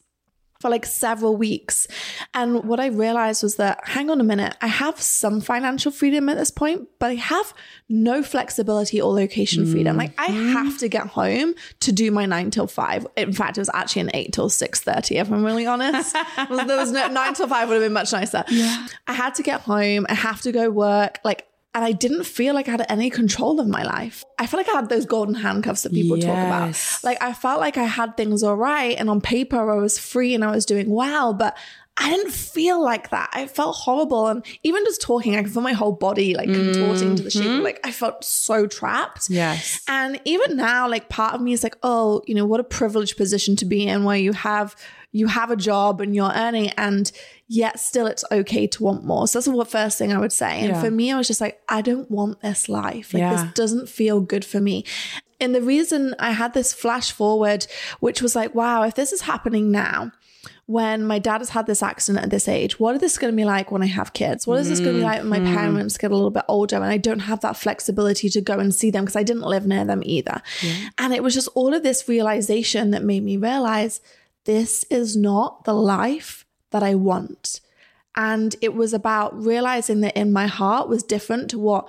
[0.61, 1.87] for like several weeks.
[2.35, 6.29] And what I realized was that, hang on a minute, I have some financial freedom
[6.29, 7.53] at this point, but I have
[7.89, 9.97] no flexibility or location freedom.
[9.97, 10.53] Like I mm-hmm.
[10.53, 13.07] have to get home to do my nine till five.
[13.17, 16.15] In fact, it was actually an eight till six thirty, if I'm really honest.
[16.37, 18.45] there was no nine till five would have been much nicer.
[18.57, 18.87] Yeah.
[19.07, 20.07] I had to get home.
[20.09, 21.19] I have to go work.
[21.25, 21.47] Like
[21.77, 24.25] and I didn't feel like I had any control of my life.
[24.39, 26.75] I felt like I had those golden handcuffs that people talk about.
[27.05, 30.35] Like I felt like I had things all right and on paper I was free
[30.35, 31.55] and I was doing well, but
[31.99, 33.29] I didn't feel like that.
[33.35, 34.27] I felt horrible.
[34.27, 37.45] And even just talking, I could feel my whole body like contorting to the shape.
[37.45, 37.65] Mm-hmm.
[37.65, 39.29] Like I felt so trapped.
[39.29, 39.83] Yes.
[39.87, 43.19] And even now, like part of me is like, oh, you know, what a privileged
[43.19, 44.75] position to be in where you have
[45.17, 47.11] you have a job and you're earning and
[47.49, 49.27] yet still it's okay to want more.
[49.27, 50.61] So that's the first thing I would say.
[50.61, 50.81] And Yeah.
[50.81, 53.15] for me, I was just like, I don't want this life.
[53.15, 53.45] Like Yeah.
[53.45, 54.85] this doesn't feel good for me.
[55.41, 57.67] And the reason I had this flash forward,
[58.01, 60.13] which was like, wow, if this is happening now,
[60.67, 63.37] when my dad has had this accident at this age, what is this going to
[63.37, 64.47] be like when I have kids?
[64.47, 65.55] What is this going to be like when my mm-hmm.
[65.55, 68.75] parents get a little bit older and I don't have that flexibility to go and
[68.75, 70.43] see them because I didn't live near them either?
[70.99, 74.01] And it was just all of this realization that made me realize
[74.47, 77.61] this is not the life that I want.
[78.17, 81.87] And it was about realizing that in my heart was different to what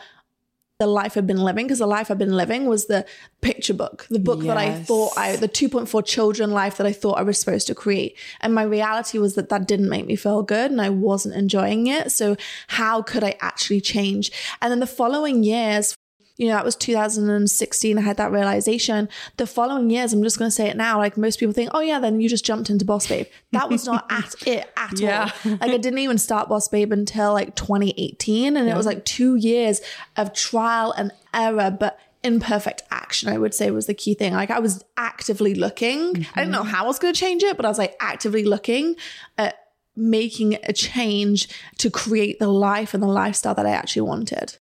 [0.79, 3.03] the life I've been living, because the life I've been living was the
[3.41, 7.17] picture book, the book that I thought I, the 2.4 children life that I thought
[7.17, 8.15] I was supposed to create.
[8.41, 11.87] And my reality was that that didn't make me feel good and I wasn't enjoying
[11.87, 12.11] it.
[12.11, 12.35] So
[12.67, 14.31] how could I actually change?
[14.61, 15.96] And then the following years,
[16.37, 17.97] you know, that was 2016.
[17.97, 19.09] I had that realization.
[19.37, 20.97] The following years, I'm just going to say it now.
[20.97, 23.25] Like most people think, oh yeah, then you just jumped into Boss Babe.
[23.51, 25.31] That was not at it at Yeah.
[25.45, 25.51] all.
[25.53, 29.35] Like I didn't even start Boss Babe until like 2018, and it was like two
[29.35, 29.81] years
[30.15, 31.71] of trial and error.
[31.77, 34.33] But imperfect action, I would say was the key thing.
[34.33, 36.13] Like I was actively looking.
[36.13, 36.39] Mm-hmm.
[36.39, 38.43] I didn't know how I was going to change it, but I was like actively
[38.43, 38.95] looking
[39.37, 39.55] at
[39.95, 41.47] making a change
[41.79, 44.57] to create the life and the lifestyle that I actually wanted.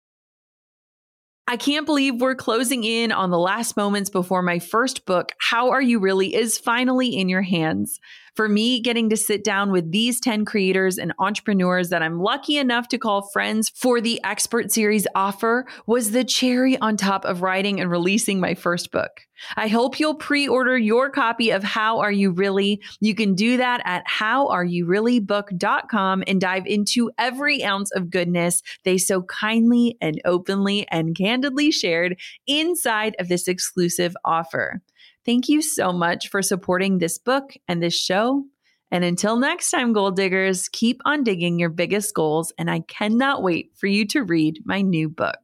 [1.52, 5.68] I can't believe we're closing in on the last moments before my first book, How
[5.72, 8.00] Are You Really, is finally in your hands.
[8.34, 12.56] For me, getting to sit down with these 10 creators and entrepreneurs that I'm lucky
[12.56, 17.42] enough to call friends for the Expert Series offer was the cherry on top of
[17.42, 19.20] writing and releasing my first book.
[19.56, 22.80] I hope you'll pre order your copy of How Are You Really?
[23.00, 29.20] You can do that at howareyoureallybook.com and dive into every ounce of goodness they so
[29.22, 34.80] kindly and openly and candidly shared inside of this exclusive offer.
[35.24, 38.44] Thank you so much for supporting this book and this show.
[38.90, 42.52] And until next time, goal diggers, keep on digging your biggest goals.
[42.58, 45.38] And I cannot wait for you to read my new book.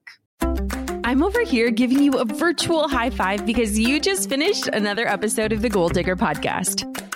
[1.04, 5.52] I'm over here giving you a virtual high five because you just finished another episode
[5.52, 7.07] of the Goal Digger podcast.